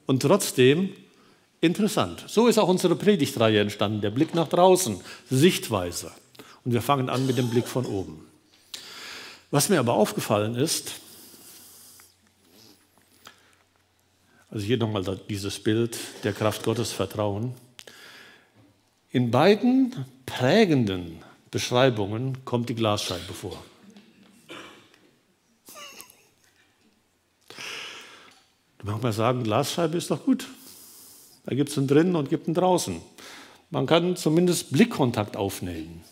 Und 0.05 0.21
trotzdem 0.21 0.93
interessant. 1.61 2.23
So 2.27 2.47
ist 2.47 2.57
auch 2.57 2.67
unsere 2.67 2.95
Predigtreihe 2.95 3.59
entstanden, 3.61 4.01
der 4.01 4.11
Blick 4.11 4.35
nach 4.35 4.47
draußen, 4.47 5.01
Sichtweise. 5.29 6.11
Und 6.63 6.73
wir 6.73 6.81
fangen 6.81 7.09
an 7.09 7.25
mit 7.25 7.37
dem 7.37 7.49
Blick 7.49 7.67
von 7.67 7.85
oben. 7.85 8.26
Was 9.51 9.69
mir 9.69 9.79
aber 9.79 9.93
aufgefallen 9.93 10.55
ist, 10.55 10.93
Also 14.49 14.65
hier 14.65 14.77
nochmal 14.77 15.03
dieses 15.29 15.59
Bild 15.59 15.97
der 16.23 16.33
Kraft 16.33 16.63
Gottes 16.63 16.91
Vertrauen. 16.91 17.53
In 19.11 19.29
beiden 19.29 20.05
prägenden 20.25 21.21
Beschreibungen 21.51 22.43
kommt 22.45 22.69
die 22.69 22.75
Glasscheibe 22.75 23.33
vor. 23.33 23.61
Da 28.79 28.91
mag 28.91 29.03
man 29.03 29.11
sagen, 29.11 29.43
Glasscheibe 29.43 29.97
ist 29.97 30.11
doch 30.11 30.23
gut. 30.23 30.47
Da 31.45 31.55
gibt 31.55 31.69
es 31.69 31.77
einen 31.77 31.87
drinnen 31.87 32.15
und 32.15 32.29
gibt 32.29 32.47
einen 32.47 32.55
draußen. 32.55 33.01
Man 33.69 33.85
kann 33.85 34.15
zumindest 34.15 34.71
Blickkontakt 34.71 35.35
aufnehmen. 35.35 36.03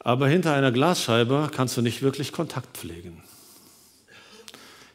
Aber 0.00 0.28
hinter 0.28 0.54
einer 0.54 0.72
Glasscheibe 0.72 1.50
kannst 1.54 1.76
du 1.76 1.82
nicht 1.82 2.02
wirklich 2.02 2.32
Kontakt 2.32 2.76
pflegen. 2.76 3.22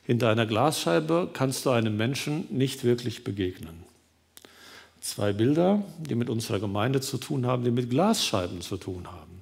Hinter 0.03 0.29
einer 0.29 0.45
Glasscheibe 0.45 1.29
kannst 1.31 1.65
du 1.65 1.69
einem 1.69 1.95
Menschen 1.95 2.45
nicht 2.49 2.83
wirklich 2.83 3.23
begegnen. 3.23 3.83
Zwei 5.01 5.33
Bilder, 5.33 5.83
die 5.99 6.15
mit 6.15 6.29
unserer 6.29 6.59
Gemeinde 6.59 7.01
zu 7.01 7.17
tun 7.17 7.45
haben, 7.45 7.63
die 7.63 7.71
mit 7.71 7.91
Glasscheiben 7.91 8.61
zu 8.61 8.77
tun 8.77 9.07
haben. 9.07 9.41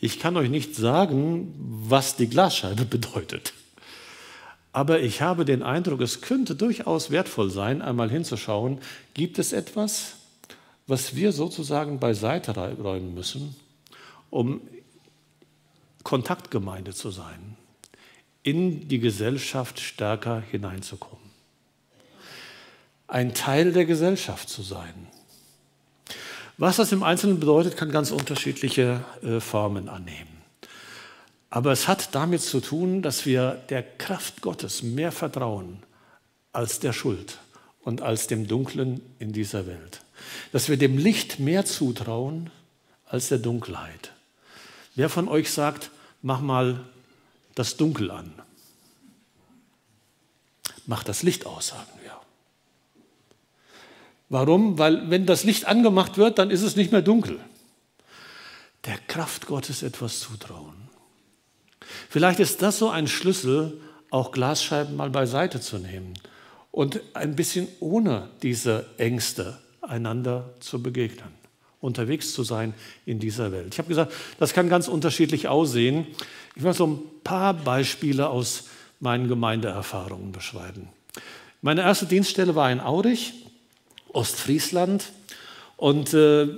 Ich 0.00 0.20
kann 0.20 0.36
euch 0.36 0.50
nicht 0.50 0.76
sagen, 0.76 1.52
was 1.58 2.16
die 2.16 2.28
Glasscheibe 2.28 2.84
bedeutet. 2.90 3.52
Aber 4.72 5.00
ich 5.00 5.22
habe 5.22 5.44
den 5.44 5.62
Eindruck, 5.62 6.00
es 6.02 6.20
könnte 6.20 6.54
durchaus 6.54 7.10
wertvoll 7.10 7.50
sein, 7.50 7.82
einmal 7.82 8.10
hinzuschauen, 8.10 8.78
gibt 9.14 9.38
es 9.38 9.52
etwas, 9.52 10.14
was 10.86 11.16
wir 11.16 11.32
sozusagen 11.32 11.98
beiseite 11.98 12.54
räumen 12.54 13.14
müssen, 13.14 13.56
um 14.30 14.60
Kontaktgemeinde 16.02 16.94
zu 16.94 17.10
sein 17.10 17.56
in 18.46 18.86
die 18.86 19.00
Gesellschaft 19.00 19.80
stärker 19.80 20.40
hineinzukommen. 20.40 21.26
Ein 23.08 23.34
Teil 23.34 23.72
der 23.72 23.86
Gesellschaft 23.86 24.48
zu 24.48 24.62
sein. 24.62 25.08
Was 26.56 26.76
das 26.76 26.92
im 26.92 27.02
Einzelnen 27.02 27.40
bedeutet, 27.40 27.76
kann 27.76 27.90
ganz 27.90 28.12
unterschiedliche 28.12 29.04
äh, 29.22 29.40
Formen 29.40 29.88
annehmen. 29.88 30.42
Aber 31.50 31.72
es 31.72 31.88
hat 31.88 32.14
damit 32.14 32.40
zu 32.40 32.60
tun, 32.60 33.02
dass 33.02 33.26
wir 33.26 33.62
der 33.68 33.82
Kraft 33.82 34.42
Gottes 34.42 34.84
mehr 34.84 35.10
vertrauen 35.10 35.82
als 36.52 36.78
der 36.78 36.92
Schuld 36.92 37.38
und 37.82 38.00
als 38.00 38.28
dem 38.28 38.46
Dunklen 38.46 39.00
in 39.18 39.32
dieser 39.32 39.66
Welt. 39.66 40.02
Dass 40.52 40.68
wir 40.68 40.76
dem 40.76 40.98
Licht 40.98 41.40
mehr 41.40 41.64
zutrauen 41.64 42.50
als 43.06 43.28
der 43.28 43.38
Dunkelheit. 43.38 44.12
Wer 44.96 45.08
von 45.08 45.28
euch 45.28 45.52
sagt, 45.52 45.90
mach 46.22 46.40
mal 46.40 46.84
das 47.54 47.76
Dunkel 47.76 48.10
an. 48.10 48.32
Mach 50.86 51.04
das 51.04 51.22
Licht 51.22 51.46
aus, 51.46 51.68
sagen 51.68 51.90
wir. 52.02 52.12
Warum? 54.28 54.78
Weil 54.78 55.08
wenn 55.10 55.26
das 55.26 55.44
Licht 55.44 55.66
angemacht 55.66 56.16
wird, 56.16 56.38
dann 56.38 56.50
ist 56.50 56.62
es 56.62 56.76
nicht 56.76 56.92
mehr 56.92 57.02
dunkel. 57.02 57.38
Der 58.84 58.98
Kraft 58.98 59.46
Gottes 59.46 59.82
etwas 59.82 60.20
zutrauen. 60.20 60.74
Vielleicht 62.08 62.40
ist 62.40 62.62
das 62.62 62.78
so 62.78 62.90
ein 62.90 63.06
Schlüssel, 63.06 63.80
auch 64.10 64.32
Glasscheiben 64.32 64.96
mal 64.96 65.10
beiseite 65.10 65.60
zu 65.60 65.78
nehmen 65.78 66.14
und 66.70 67.00
ein 67.14 67.36
bisschen 67.36 67.68
ohne 67.80 68.28
diese 68.42 68.86
Ängste 68.98 69.58
einander 69.82 70.54
zu 70.60 70.82
begegnen, 70.82 71.32
unterwegs 71.86 72.34
zu 72.34 72.42
sein 72.42 72.74
in 73.06 73.18
dieser 73.18 73.52
Welt. 73.52 73.68
Ich 73.72 73.78
habe 73.78 73.88
gesagt, 73.88 74.12
das 74.38 74.52
kann 74.52 74.68
ganz 74.68 74.88
unterschiedlich 74.88 75.48
aussehen. 75.48 76.06
Ich 76.56 76.62
will 76.62 76.74
so 76.74 76.86
ein 76.86 76.98
paar 77.24 77.54
Beispiele 77.54 78.28
aus 78.28 78.64
meinen 79.00 79.28
Gemeindeerfahrungen 79.28 80.32
beschreiben. 80.32 80.88
Meine 81.62 81.82
erste 81.82 82.06
Dienststelle 82.06 82.54
war 82.54 82.70
in 82.70 82.80
Aurich, 82.80 83.32
Ostfriesland. 84.12 85.12
Und 85.76 86.14
äh, 86.14 86.48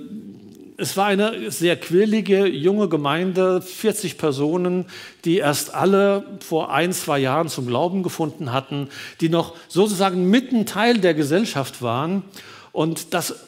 es 0.77 0.95
war 0.95 1.07
eine 1.07 1.51
sehr 1.51 1.75
quirlige 1.75 2.47
junge 2.47 2.87
Gemeinde, 2.87 3.61
40 3.61 4.17
Personen, 4.17 4.85
die 5.25 5.37
erst 5.37 5.73
alle 5.73 6.23
vor 6.39 6.71
ein, 6.71 6.93
zwei 6.93 7.19
Jahren 7.19 7.49
zum 7.49 7.67
Glauben 7.67 8.01
gefunden 8.01 8.53
hatten, 8.53 8.87
die 9.19 9.27
noch 9.27 9.55
sozusagen 9.67 10.29
mitten 10.29 10.65
Teil 10.65 10.99
der 10.99 11.13
Gesellschaft 11.13 11.81
waren. 11.81 12.23
Und 12.71 13.13
das 13.13 13.47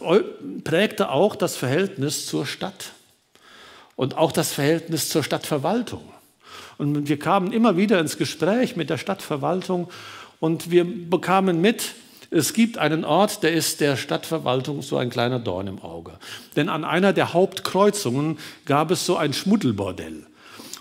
prägte 0.63 1.11
auch 1.11 1.35
das 1.35 1.55
Verhältnis 1.55 2.25
zur 2.25 2.45
Stadt 2.45 2.91
und 3.95 4.17
auch 4.17 4.31
das 4.31 4.51
Verhältnis 4.51 5.09
zur 5.09 5.23
Stadtverwaltung. 5.23 6.01
Und 6.77 7.07
wir 7.07 7.19
kamen 7.19 7.53
immer 7.53 7.77
wieder 7.77 7.99
ins 7.99 8.17
Gespräch 8.17 8.75
mit 8.75 8.89
der 8.89 8.97
Stadtverwaltung 8.97 9.89
und 10.39 10.71
wir 10.71 10.85
bekamen 10.85 11.61
mit, 11.61 11.93
es 12.31 12.53
gibt 12.53 12.77
einen 12.77 13.05
Ort, 13.05 13.43
der 13.43 13.53
ist 13.53 13.81
der 13.81 13.97
Stadtverwaltung 13.97 14.81
so 14.81 14.97
ein 14.97 15.09
kleiner 15.09 15.37
Dorn 15.37 15.67
im 15.67 15.81
Auge. 15.81 16.13
Denn 16.55 16.69
an 16.69 16.83
einer 16.83 17.13
der 17.13 17.33
Hauptkreuzungen 17.33 18.39
gab 18.65 18.89
es 18.89 19.05
so 19.05 19.17
ein 19.17 19.33
Schmuddelbordell. 19.33 20.25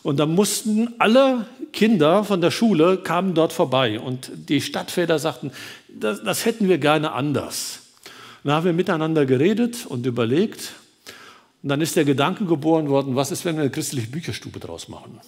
Und 0.03 0.19
da 0.19 0.27
mussten 0.27 0.95
alle 0.99 1.47
Kinder 1.73 2.25
von 2.25 2.41
der 2.41 2.51
Schule 2.51 2.99
kamen 2.99 3.35
dort 3.35 3.53
vorbei. 3.53 4.01
Und 4.01 4.31
die 4.49 4.61
Stadtväter 4.61 5.19
sagten, 5.19 5.53
das, 5.89 6.23
das 6.23 6.47
hätten 6.47 6.69
wir 6.69 6.79
gerne 6.79 7.13
anders. 7.13 7.80
Und 8.43 8.49
da 8.49 8.55
haben 8.57 8.65
wir 8.65 8.73
miteinander 8.73 9.27
geredet 9.27 9.87
und 9.87 10.07
überlegt. 10.07 10.75
Und 11.63 11.69
dann 11.69 11.81
ist 11.81 11.97
der 11.97 12.05
Gedanke 12.05 12.47
geboren 12.47 12.89
worden, 12.89 13.17
was 13.17 13.31
ist, 13.31 13.45
wenn 13.45 13.57
wir 13.57 13.63
eine 13.63 13.71
christliche 13.71 14.09
Bücherstube 14.09 14.61
draus 14.61 14.89
machen? 14.89 15.21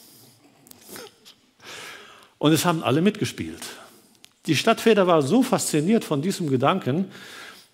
Und 2.38 2.52
es 2.52 2.64
haben 2.64 2.82
alle 2.82 3.02
mitgespielt. 3.02 3.62
Die 4.46 4.56
Stadtväter 4.56 5.06
waren 5.06 5.24
so 5.24 5.42
fasziniert 5.42 6.04
von 6.04 6.22
diesem 6.22 6.48
Gedanken, 6.48 7.06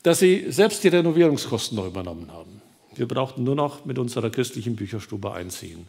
dass 0.03 0.19
sie 0.19 0.51
selbst 0.51 0.85
die 0.85 0.89
Renovierungskosten 0.89 1.77
noch 1.77 1.87
übernommen 1.87 2.31
haben. 2.33 2.61
Wir 2.95 3.07
brauchten 3.09 3.45
nur 3.45 3.55
noch 3.55 3.85
mit 3.85 3.99
unserer 3.99 4.29
christlichen 4.29 4.77
Bücherstube 4.77 5.33
einziehen. 5.33 5.87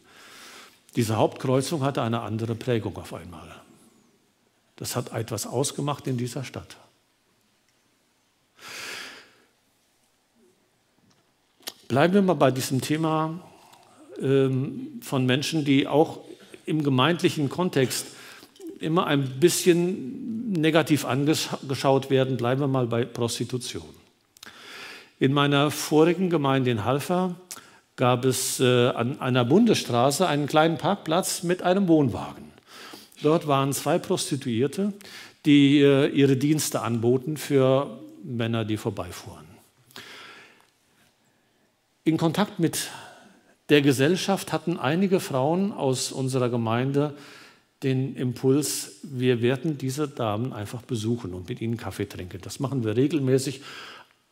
Diese 0.96 1.18
Hauptkreuzung 1.18 1.84
hatte 1.84 2.02
eine 2.02 2.22
andere 2.22 2.56
Prägung 2.56 2.96
auf 2.98 3.14
einmal. 3.14 3.50
Das 4.76 4.96
hat 4.96 5.12
etwas 5.12 5.46
ausgemacht 5.46 6.08
in 6.08 6.18
dieser 6.18 6.44
Stadt. 6.44 6.78
Bleiben 11.90 12.14
wir 12.14 12.22
mal 12.22 12.36
bei 12.36 12.52
diesem 12.52 12.82
Thema 12.82 13.40
ähm, 14.22 15.00
von 15.02 15.26
Menschen, 15.26 15.66
die 15.66 15.88
auch 15.88 16.20
im 16.68 16.84
gemeindlichen 16.84 17.50
Kontext 17.50 18.06
immer 18.80 19.08
ein 19.08 19.40
bisschen 19.40 20.52
negativ 20.52 21.04
angeschaut 21.04 22.12
werden, 22.12 22.38
bleiben 22.38 22.62
wir 22.62 22.68
mal 22.68 22.86
bei 22.86 23.06
Prostitution. 23.06 23.90
In 25.18 25.34
meiner 25.34 25.72
vorigen 25.72 26.30
Gemeinde 26.30 26.70
in 26.70 26.86
Halfa 26.86 27.34
gab 27.96 28.24
es 28.24 28.60
äh, 28.60 28.90
an 28.90 29.20
einer 29.20 29.44
Bundesstraße 29.44 30.28
einen 30.28 30.46
kleinen 30.46 30.78
Parkplatz 30.78 31.42
mit 31.42 31.64
einem 31.64 31.88
Wohnwagen. 31.88 32.46
Dort 33.24 33.48
waren 33.48 33.74
zwei 33.74 33.98
Prostituierte, 33.98 34.94
die 35.48 35.82
äh, 35.82 36.08
ihre 36.10 36.38
Dienste 36.38 36.84
anboten 36.84 37.36
für 37.36 38.00
Männer, 38.24 38.64
die 38.64 38.78
vorbeifuhren. 38.78 39.49
In 42.10 42.18
Kontakt 42.18 42.58
mit 42.58 42.90
der 43.70 43.84
Gesellschaft 43.84 44.52
hatten 44.52 44.80
einige 44.80 45.20
Frauen 45.20 45.72
aus 45.72 46.12
unserer 46.12 46.50
Gemeinde 46.50 47.16
den 47.84 48.16
Impuls, 48.16 48.94
wir 49.04 49.44
werden 49.44 49.78
diese 49.78 50.08
Damen 50.08 50.52
einfach 50.52 50.82
besuchen 50.82 51.36
und 51.36 51.50
mit 51.50 51.62
ihnen 51.62 51.78
Kaffee 51.78 52.10
trinken. 52.10 52.40
Das 52.42 52.60
machen 52.60 52.84
wir 52.84 52.98
regelmäßig, 52.98 53.62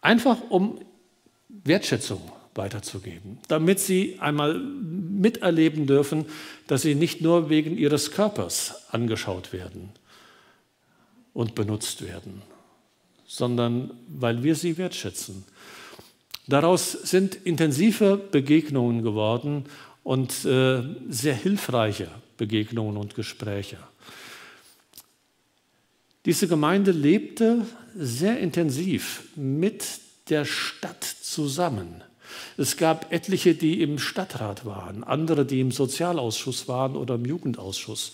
einfach 0.02 0.38
um 0.50 0.80
Wertschätzung 1.50 2.20
weiterzugeben, 2.56 3.38
damit 3.48 3.80
sie 3.80 4.18
einmal 4.20 4.58
miterleben 4.58 5.86
dürfen, 5.86 6.26
dass 6.66 6.82
sie 6.82 6.96
nicht 6.96 7.22
nur 7.22 7.52
wegen 7.52 7.78
ihres 7.78 8.10
Körpers 8.10 8.88
angeschaut 8.90 9.54
werden 9.54 9.90
und 11.32 11.54
benutzt 11.54 12.02
werden, 12.02 12.42
sondern 13.28 13.92
weil 14.08 14.42
wir 14.42 14.56
sie 14.56 14.80
wertschätzen. 14.80 15.46
Daraus 16.48 16.92
sind 16.92 17.36
intensive 17.36 18.18
Begegnungen 18.18 19.04
geworden 19.04 19.66
und 20.04 20.46
äh, 20.46 20.82
sehr 21.10 21.36
hilfreiche 21.36 22.10
Begegnungen 22.38 22.98
und 22.98 23.16
Gespräche. 23.16 23.78
Diese 26.26 26.48
Gemeinde 26.48 26.92
lebte 26.92 27.66
sehr 27.96 28.40
intensiv 28.40 29.24
mit 29.36 29.86
der 30.30 30.46
Stadt 30.46 31.04
zusammen. 31.04 32.04
Es 32.58 32.78
gab 32.78 33.12
etliche, 33.14 33.56
die 33.56 33.82
im 33.82 34.00
Stadtrat 34.00 34.66
waren, 34.66 35.04
andere, 35.04 35.46
die 35.46 35.60
im 35.60 35.72
Sozialausschuss 35.72 36.68
waren 36.68 36.96
oder 36.96 37.16
im 37.16 37.26
Jugendausschuss. 37.26 38.14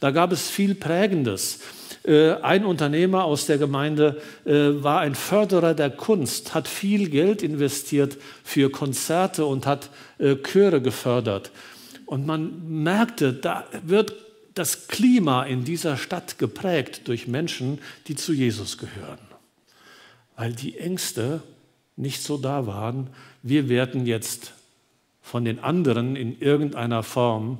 Da 0.00 0.10
gab 0.10 0.32
es 0.32 0.48
viel 0.48 0.74
Prägendes. 0.74 1.60
Äh, 2.04 2.32
ein 2.42 2.64
Unternehmer 2.64 3.24
aus 3.24 3.46
der 3.46 3.58
Gemeinde 3.58 4.20
äh, 4.44 4.52
war 4.82 5.00
ein 5.00 5.14
Förderer 5.14 5.74
der 5.74 5.90
Kunst, 5.90 6.54
hat 6.54 6.66
viel 6.66 7.10
Geld 7.10 7.42
investiert 7.42 8.16
für 8.42 8.70
Konzerte 8.70 9.44
und 9.44 9.66
hat 9.66 9.90
äh, 10.18 10.36
Chöre 10.36 10.80
gefördert. 10.80 11.50
Und 12.06 12.26
man 12.26 12.82
merkte, 12.82 13.32
da 13.32 13.64
wird 13.84 14.14
das 14.54 14.88
Klima 14.88 15.44
in 15.44 15.64
dieser 15.64 15.96
Stadt 15.96 16.38
geprägt 16.38 17.02
durch 17.06 17.28
Menschen, 17.28 17.78
die 18.08 18.16
zu 18.16 18.32
Jesus 18.32 18.78
gehören. 18.78 19.18
Weil 20.36 20.52
die 20.52 20.78
Ängste 20.78 21.42
nicht 21.96 22.22
so 22.22 22.38
da 22.38 22.66
waren, 22.66 23.10
wir 23.42 23.68
werden 23.68 24.06
jetzt 24.06 24.54
von 25.22 25.44
den 25.44 25.60
anderen 25.60 26.16
in 26.16 26.40
irgendeiner 26.40 27.02
Form 27.02 27.58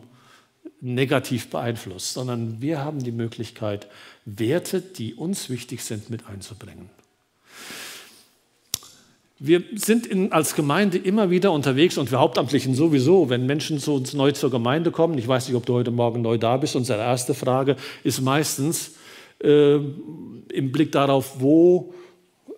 negativ 0.80 1.50
beeinflusst, 1.50 2.14
sondern 2.14 2.60
wir 2.60 2.80
haben 2.80 3.04
die 3.04 3.12
Möglichkeit, 3.12 3.86
Werte, 4.24 4.80
die 4.80 5.14
uns 5.14 5.50
wichtig 5.50 5.82
sind, 5.82 6.10
mit 6.10 6.26
einzubringen. 6.26 6.90
Wir 9.38 9.62
sind 9.74 10.06
in, 10.06 10.32
als 10.32 10.54
Gemeinde 10.54 10.98
immer 10.98 11.30
wieder 11.30 11.52
unterwegs 11.52 11.96
und 11.96 12.10
wir 12.10 12.18
Hauptamtlichen 12.18 12.74
sowieso, 12.74 13.30
wenn 13.30 13.46
Menschen 13.46 13.78
zu 13.78 13.94
uns 13.94 14.12
neu 14.12 14.32
zur 14.32 14.50
Gemeinde 14.50 14.90
kommen. 14.90 15.16
Ich 15.16 15.26
weiß 15.26 15.48
nicht, 15.48 15.56
ob 15.56 15.64
du 15.64 15.72
heute 15.72 15.90
Morgen 15.90 16.20
neu 16.20 16.36
da 16.36 16.58
bist. 16.58 16.76
Unsere 16.76 17.00
erste 17.00 17.32
Frage 17.32 17.76
ist 18.04 18.20
meistens 18.20 18.96
äh, 19.42 19.76
im 19.76 20.72
Blick 20.72 20.92
darauf, 20.92 21.40
wo 21.40 21.94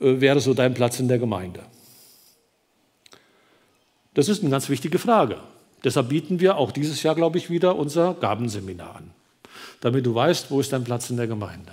äh, 0.01 0.21
wäre 0.21 0.41
so 0.41 0.55
dein 0.55 0.75
Platz 0.75 0.99
in 0.99 1.07
der 1.07 1.19
Gemeinde? 1.19 1.61
Das 4.15 4.29
ist 4.29 4.43
eine 4.43 4.51
ganz 4.51 4.69
wichtige 4.69 4.99
Frage. 4.99 5.39
Deshalb 5.85 6.09
bieten 6.09 6.41
wir 6.41 6.57
auch 6.57 6.73
dieses 6.73 7.03
Jahr, 7.03 7.15
glaube 7.15 7.39
ich, 7.39 7.49
wieder 7.49 7.77
unser 7.77 8.15
Gabenseminar 8.15 8.97
an, 8.97 9.11
damit 9.83 10.07
du 10.07 10.15
weißt, 10.15 10.51
wo 10.51 10.61
ist 10.61 10.73
dein 10.73 10.85
Platz 10.85 11.11
in 11.11 11.17
der 11.17 11.27
Gemeinde. 11.27 11.73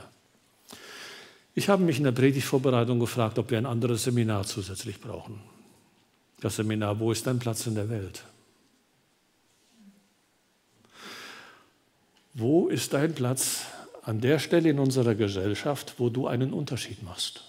Ich 1.53 1.69
habe 1.69 1.83
mich 1.83 1.99
in 1.99 2.03
der 2.03 2.11
Predigtvorbereitung 2.11 2.99
gefragt, 2.99 3.37
ob 3.37 3.51
wir 3.51 3.57
ein 3.57 3.67
anderes 3.67 4.03
Seminar 4.03 4.45
zusätzlich 4.45 4.99
brauchen. 4.99 5.39
Das 6.41 6.55
Seminar, 6.55 6.99
wo 6.99 7.11
ist 7.11 7.27
dein 7.27 7.37
Platz 7.37 7.67
in 7.67 7.75
der 7.75 7.89
Welt? 7.89 8.23
Wo 12.33 12.67
ist 12.67 12.93
dein 12.93 13.13
Platz 13.13 13.65
an 14.03 14.21
der 14.21 14.39
Stelle 14.39 14.69
in 14.69 14.79
unserer 14.79 15.13
Gesellschaft, 15.13 15.95
wo 15.97 16.09
du 16.09 16.25
einen 16.27 16.51
Unterschied 16.51 17.03
machst? 17.03 17.43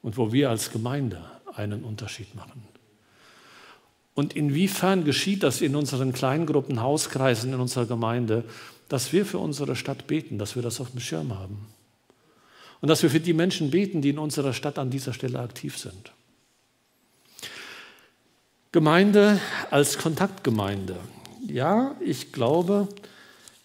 Und 0.00 0.16
wo 0.16 0.32
wir 0.32 0.48
als 0.48 0.70
Gemeinde 0.70 1.22
einen 1.54 1.84
Unterschied 1.84 2.34
machen? 2.34 2.62
Und 4.14 4.34
inwiefern 4.34 5.04
geschieht 5.04 5.42
das 5.42 5.60
in 5.60 5.76
unseren 5.76 6.14
Kleingruppen, 6.14 6.80
Hauskreisen, 6.80 7.52
in 7.52 7.60
unserer 7.60 7.84
Gemeinde, 7.84 8.44
dass 8.88 9.12
wir 9.12 9.26
für 9.26 9.38
unsere 9.38 9.76
Stadt 9.76 10.06
beten, 10.06 10.38
dass 10.38 10.54
wir 10.54 10.62
das 10.62 10.80
auf 10.80 10.90
dem 10.90 11.00
Schirm 11.00 11.38
haben. 11.38 11.66
Und 12.80 12.88
dass 12.88 13.02
wir 13.02 13.10
für 13.10 13.20
die 13.20 13.32
Menschen 13.32 13.70
beten, 13.70 14.02
die 14.02 14.10
in 14.10 14.18
unserer 14.18 14.52
Stadt 14.52 14.78
an 14.78 14.90
dieser 14.90 15.12
Stelle 15.12 15.40
aktiv 15.40 15.78
sind. 15.78 16.12
Gemeinde 18.72 19.40
als 19.70 19.98
Kontaktgemeinde. 19.98 20.96
Ja, 21.46 21.96
ich 22.00 22.32
glaube, 22.32 22.88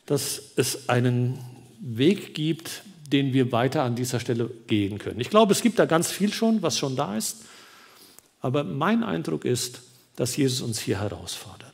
dass 0.06 0.42
es 0.56 0.88
einen 0.90 1.40
Weg 1.80 2.34
gibt, 2.34 2.84
den 3.12 3.34
wir 3.34 3.52
weiter 3.52 3.84
an 3.84 3.96
dieser 3.96 4.20
Stelle 4.20 4.50
gehen 4.68 4.98
können. 5.00 5.20
Ich 5.20 5.30
glaube, 5.30 5.52
es 5.52 5.62
gibt 5.62 5.80
da 5.80 5.86
ganz 5.86 6.12
viel 6.12 6.32
schon, 6.32 6.62
was 6.62 6.78
schon 6.78 6.96
da 6.96 7.18
ist. 7.18 7.44
Aber 8.40 8.64
mein 8.64 9.04
Eindruck 9.04 9.46
ist, 9.46 9.82
dass 10.16 10.38
Jesus 10.38 10.62
uns 10.62 10.80
hier 10.80 11.00
herausfordert. 11.00 11.71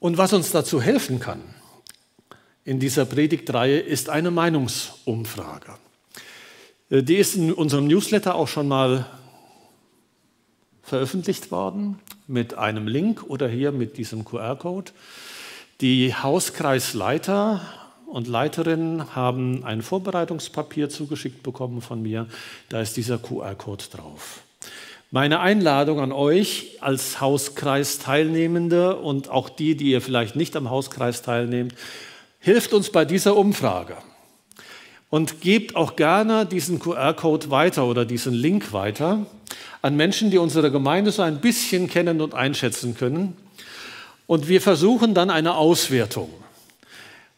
Und 0.00 0.18
was 0.18 0.32
uns 0.32 0.50
dazu 0.50 0.80
helfen 0.80 1.20
kann 1.20 1.42
in 2.68 2.78
dieser 2.78 3.06
Predigtreihe 3.06 3.78
ist 3.78 4.10
eine 4.10 4.30
Meinungsumfrage. 4.30 5.72
Äh, 6.90 7.02
die 7.02 7.16
ist 7.16 7.34
in 7.34 7.50
unserem 7.50 7.86
Newsletter 7.86 8.34
auch 8.34 8.46
schon 8.46 8.68
mal 8.68 9.06
veröffentlicht 10.82 11.50
worden 11.50 11.98
mit 12.26 12.58
einem 12.58 12.86
Link 12.86 13.24
oder 13.26 13.48
hier 13.48 13.72
mit 13.72 13.96
diesem 13.96 14.26
QR-Code. 14.26 14.92
Die 15.80 16.14
Hauskreisleiter 16.14 17.62
und 18.04 18.28
Leiterinnen 18.28 19.14
haben 19.16 19.64
ein 19.64 19.80
Vorbereitungspapier 19.80 20.90
zugeschickt 20.90 21.42
bekommen 21.42 21.80
von 21.80 22.02
mir. 22.02 22.26
Da 22.68 22.82
ist 22.82 22.98
dieser 22.98 23.16
QR-Code 23.16 23.84
drauf. 23.90 24.42
Meine 25.10 25.40
Einladung 25.40 26.00
an 26.00 26.12
euch 26.12 26.76
als 26.80 27.18
Hauskreis-Teilnehmende 27.18 28.96
und 28.96 29.30
auch 29.30 29.48
die, 29.48 29.74
die 29.74 29.92
ihr 29.92 30.02
vielleicht 30.02 30.36
nicht 30.36 30.54
am 30.54 30.68
Hauskreis 30.68 31.22
teilnehmt, 31.22 31.72
hilft 32.40 32.74
uns 32.74 32.90
bei 32.90 33.06
dieser 33.06 33.34
Umfrage. 33.34 33.96
Und 35.08 35.40
gebt 35.40 35.76
auch 35.76 35.96
gerne 35.96 36.44
diesen 36.44 36.78
QR-Code 36.78 37.50
weiter 37.50 37.86
oder 37.86 38.04
diesen 38.04 38.34
Link 38.34 38.74
weiter 38.74 39.24
an 39.80 39.96
Menschen, 39.96 40.30
die 40.30 40.36
unsere 40.36 40.70
Gemeinde 40.70 41.10
so 41.10 41.22
ein 41.22 41.40
bisschen 41.40 41.88
kennen 41.88 42.20
und 42.20 42.34
einschätzen 42.34 42.94
können. 42.94 43.34
Und 44.26 44.46
wir 44.46 44.60
versuchen 44.60 45.14
dann 45.14 45.30
eine 45.30 45.54
Auswertung. 45.54 46.28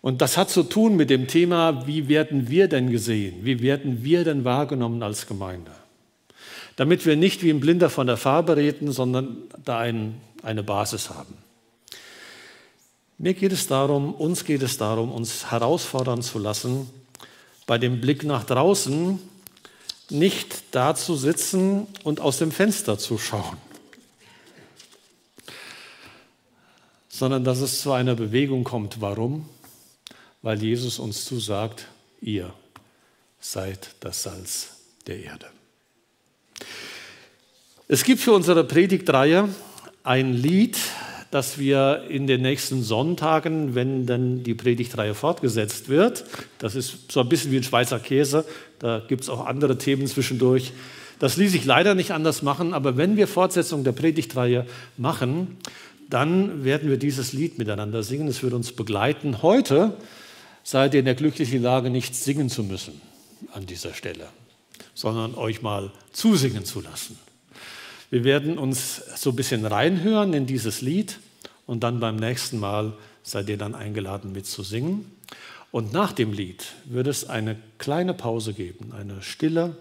Und 0.00 0.22
das 0.22 0.36
hat 0.36 0.50
zu 0.50 0.64
tun 0.64 0.96
mit 0.96 1.08
dem 1.08 1.28
Thema, 1.28 1.86
wie 1.86 2.08
werden 2.08 2.48
wir 2.48 2.66
denn 2.66 2.90
gesehen? 2.90 3.44
Wie 3.44 3.62
werden 3.62 4.02
wir 4.02 4.24
denn 4.24 4.44
wahrgenommen 4.44 5.04
als 5.04 5.28
Gemeinde? 5.28 5.70
Damit 6.80 7.04
wir 7.04 7.14
nicht 7.14 7.42
wie 7.42 7.50
ein 7.50 7.60
Blinder 7.60 7.90
von 7.90 8.06
der 8.06 8.16
Farbe 8.16 8.56
reden, 8.56 8.90
sondern 8.90 9.36
da 9.62 9.80
ein, 9.80 10.18
eine 10.42 10.62
Basis 10.62 11.10
haben. 11.10 11.36
Mir 13.18 13.34
geht 13.34 13.52
es 13.52 13.66
darum, 13.66 14.14
uns 14.14 14.46
geht 14.46 14.62
es 14.62 14.78
darum, 14.78 15.12
uns 15.12 15.50
herausfordern 15.50 16.22
zu 16.22 16.38
lassen, 16.38 16.88
bei 17.66 17.76
dem 17.76 18.00
Blick 18.00 18.24
nach 18.24 18.44
draußen 18.44 19.18
nicht 20.08 20.62
da 20.70 20.94
zu 20.94 21.16
sitzen 21.16 21.86
und 22.02 22.20
aus 22.20 22.38
dem 22.38 22.50
Fenster 22.50 22.98
zu 22.98 23.18
schauen, 23.18 23.58
sondern 27.10 27.44
dass 27.44 27.60
es 27.60 27.82
zu 27.82 27.92
einer 27.92 28.14
Bewegung 28.14 28.64
kommt. 28.64 29.02
Warum? 29.02 29.44
weil 30.42 30.62
Jesus 30.62 30.98
uns 30.98 31.24
zusagt, 31.24 31.86
ihr 32.20 32.52
seid 33.40 33.90
das 34.00 34.22
Salz 34.22 34.70
der 35.06 35.22
Erde. 35.22 35.59
Es 37.88 38.04
gibt 38.04 38.20
für 38.20 38.32
unsere 38.32 38.64
Predigtreihe 38.64 39.48
ein 40.04 40.32
Lied, 40.32 40.78
das 41.30 41.58
wir 41.58 42.04
in 42.08 42.26
den 42.26 42.42
nächsten 42.42 42.82
Sonntagen, 42.82 43.74
wenn 43.74 44.06
dann 44.06 44.42
die 44.42 44.54
Predigtreihe 44.54 45.14
fortgesetzt 45.14 45.88
wird, 45.88 46.24
das 46.58 46.74
ist 46.74 47.12
so 47.12 47.20
ein 47.20 47.28
bisschen 47.28 47.52
wie 47.52 47.58
ein 47.58 47.62
Schweizer 47.62 47.98
Käse, 48.00 48.44
da 48.78 49.00
gibt 49.06 49.22
es 49.22 49.28
auch 49.28 49.46
andere 49.46 49.78
Themen 49.78 50.06
zwischendurch. 50.06 50.72
Das 51.20 51.36
ließ 51.36 51.52
sich 51.52 51.64
leider 51.64 51.94
nicht 51.94 52.12
anders 52.12 52.42
machen, 52.42 52.72
aber 52.72 52.96
wenn 52.96 53.16
wir 53.16 53.28
Fortsetzung 53.28 53.84
der 53.84 53.92
Predigtreihe 53.92 54.66
machen, 54.96 55.58
dann 56.08 56.64
werden 56.64 56.90
wir 56.90 56.96
dieses 56.96 57.32
Lied 57.32 57.58
miteinander 57.58 58.02
singen. 58.02 58.26
Es 58.26 58.42
wird 58.42 58.54
uns 58.54 58.72
begleiten. 58.72 59.42
Heute 59.42 59.96
seid 60.64 60.94
ihr 60.94 61.00
in 61.00 61.06
der 61.06 61.14
glücklichen 61.14 61.62
Lage, 61.62 61.90
nicht 61.90 62.16
singen 62.16 62.48
zu 62.48 62.64
müssen 62.64 63.00
an 63.52 63.66
dieser 63.66 63.94
Stelle. 63.94 64.26
Sondern 64.94 65.34
euch 65.34 65.62
mal 65.62 65.90
zusingen 66.12 66.64
zu 66.64 66.80
lassen. 66.80 67.18
Wir 68.10 68.24
werden 68.24 68.58
uns 68.58 69.02
so 69.16 69.30
ein 69.30 69.36
bisschen 69.36 69.64
reinhören 69.64 70.34
in 70.34 70.46
dieses 70.46 70.80
Lied 70.80 71.18
und 71.66 71.84
dann 71.84 72.00
beim 72.00 72.16
nächsten 72.16 72.58
Mal 72.58 72.94
seid 73.22 73.48
ihr 73.48 73.56
dann 73.56 73.74
eingeladen 73.74 74.32
mitzusingen. 74.32 75.10
Und 75.70 75.92
nach 75.92 76.12
dem 76.12 76.32
Lied 76.32 76.72
wird 76.86 77.06
es 77.06 77.28
eine 77.28 77.56
kleine 77.78 78.12
Pause 78.12 78.54
geben, 78.54 78.92
eine 78.92 79.22
Stille. 79.22 79.76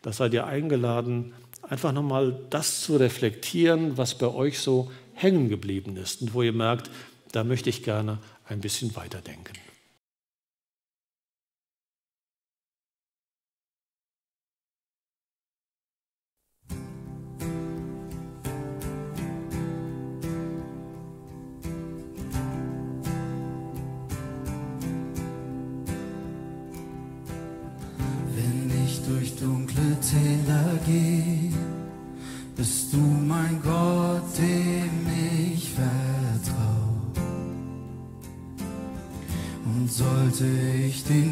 Da 0.00 0.12
seid 0.12 0.32
ihr 0.32 0.46
eingeladen, 0.46 1.34
einfach 1.62 1.92
nochmal 1.92 2.38
das 2.48 2.80
zu 2.80 2.96
reflektieren, 2.96 3.98
was 3.98 4.16
bei 4.16 4.28
euch 4.28 4.58
so 4.58 4.90
hängen 5.12 5.50
geblieben 5.50 5.96
ist 5.96 6.22
und 6.22 6.32
wo 6.32 6.42
ihr 6.42 6.54
merkt, 6.54 6.90
da 7.32 7.44
möchte 7.44 7.68
ich 7.68 7.82
gerne 7.82 8.18
ein 8.46 8.60
bisschen 8.60 8.96
weiterdenken. 8.96 9.52
Dunkle 29.40 29.96
Täler 30.00 30.78
gehe, 30.86 31.52
bist 32.56 32.92
du 32.92 32.98
mein 32.98 33.60
Gott, 33.62 34.22
dem 34.38 35.54
ich 35.54 35.70
vertraue. 35.70 36.88
Und 39.64 39.90
sollte 39.90 40.46
ich 40.86 41.04
den 41.04 41.27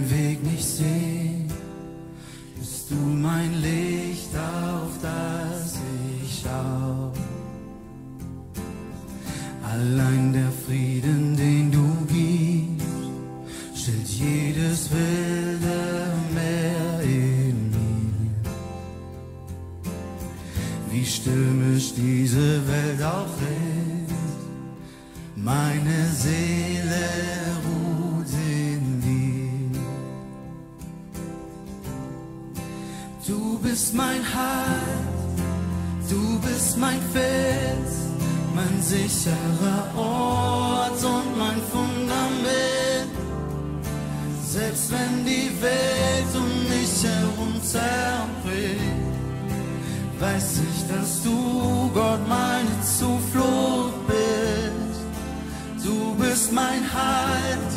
bist 56.37 56.53
mein 56.53 56.82
Halt, 56.93 57.72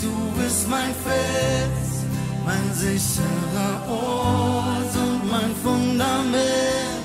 du 0.00 0.40
bist 0.40 0.66
mein 0.70 0.94
Fels, 1.04 1.88
mein 2.46 2.66
sicherer 2.72 3.76
Ort 3.90 4.94
und 4.96 5.30
mein 5.30 5.52
Fundament. 5.62 7.04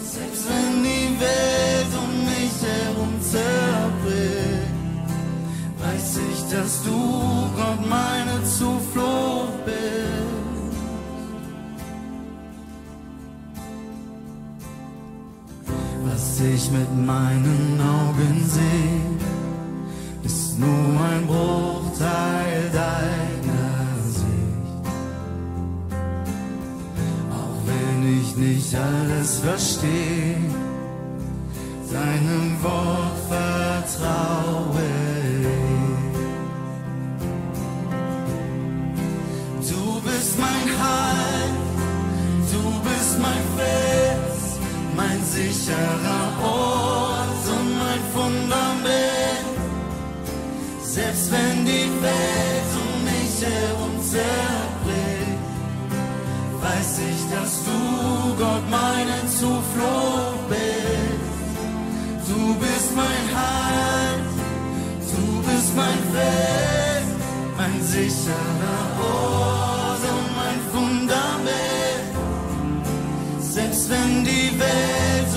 Selbst 0.00 0.44
wenn 0.48 0.82
die 0.82 1.20
Welt 1.20 1.92
um 2.02 2.12
mich 2.32 2.56
herum 2.72 3.12
zerbricht, 3.20 4.72
weiß 5.82 6.18
ich, 6.30 6.40
dass 6.50 6.82
du 6.84 6.98
Gott 7.58 7.86
meine 7.86 8.42
Zuflucht 8.42 9.66
bist. 9.66 9.76
Was 16.06 16.40
ich 16.40 16.70
mit 16.70 16.90
meinen 17.06 17.78
Augen 17.82 18.42
sehe, 18.48 19.05
nur 20.58 21.00
ein 21.12 21.26
Bruchteil 21.26 22.70
deiner 22.72 24.02
Sicht. 24.08 24.84
Auch 27.30 27.58
wenn 27.66 28.20
ich 28.20 28.36
nicht 28.36 28.74
alles 28.74 29.38
verstehe, 29.40 30.36
deinem 31.92 32.62
Wort 32.62 33.18
vertraue 33.28 34.82
ich. 35.40 35.56
Du 39.70 40.00
bist 40.00 40.38
mein 40.38 40.68
Halt, 40.80 41.56
du 42.52 42.62
bist 42.88 43.18
mein 43.20 43.44
Fels, 43.56 44.58
mein 44.96 45.20
sicherer 45.24 46.26
Ort 46.42 47.05
Selbst 50.96 51.30
wenn 51.30 51.66
die 51.66 51.90
Welt 52.00 52.72
um 52.82 53.04
mich 53.04 53.34
herum 53.44 53.94
zerbricht, 54.02 55.44
weiß 56.62 57.00
ich, 57.10 57.20
dass 57.34 57.64
du 57.66 57.78
Gott 58.42 58.64
meine 58.70 59.18
Zuflucht 59.28 60.48
bist. 60.48 62.30
Du 62.30 62.54
bist 62.54 62.96
mein 62.96 63.24
Halt, 63.36 64.24
du 65.12 65.24
bist 65.46 65.76
mein 65.76 66.00
Fels, 66.14 67.08
mein 67.58 67.78
sicherer 67.84 68.84
Ort 68.98 70.04
und 70.16 70.28
mein 70.40 70.60
Fundament. 70.72 72.14
Selbst 73.38 73.90
wenn 73.90 74.24
die 74.24 74.50
Welt 74.58 75.35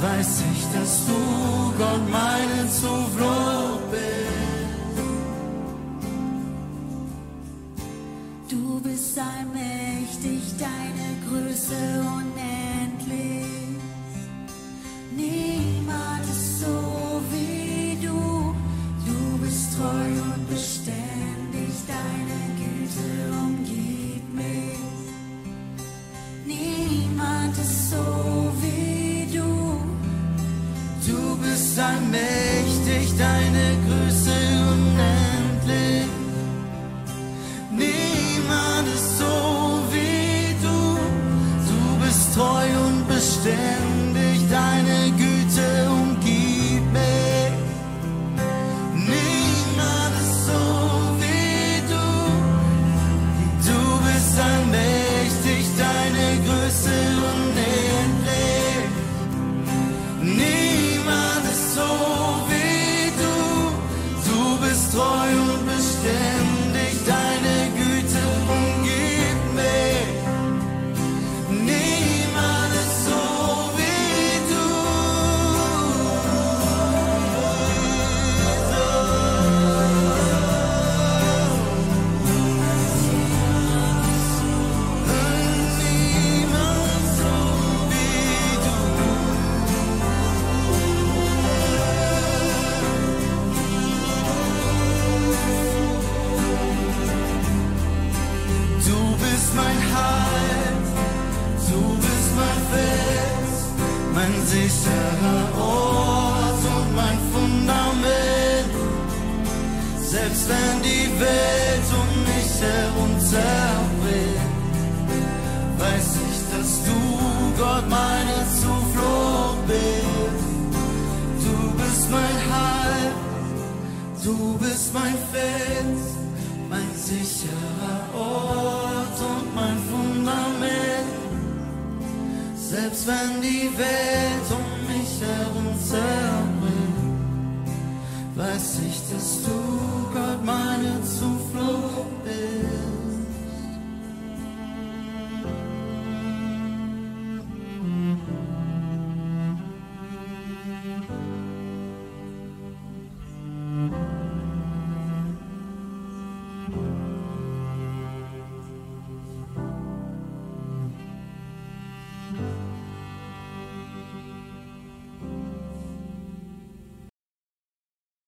weiß 0.00 0.42
ich, 0.52 0.78
dass 0.78 1.06
du 1.06 1.12
Gott 1.78 2.10
meine 2.10 2.68
Zuflucht 2.70 3.37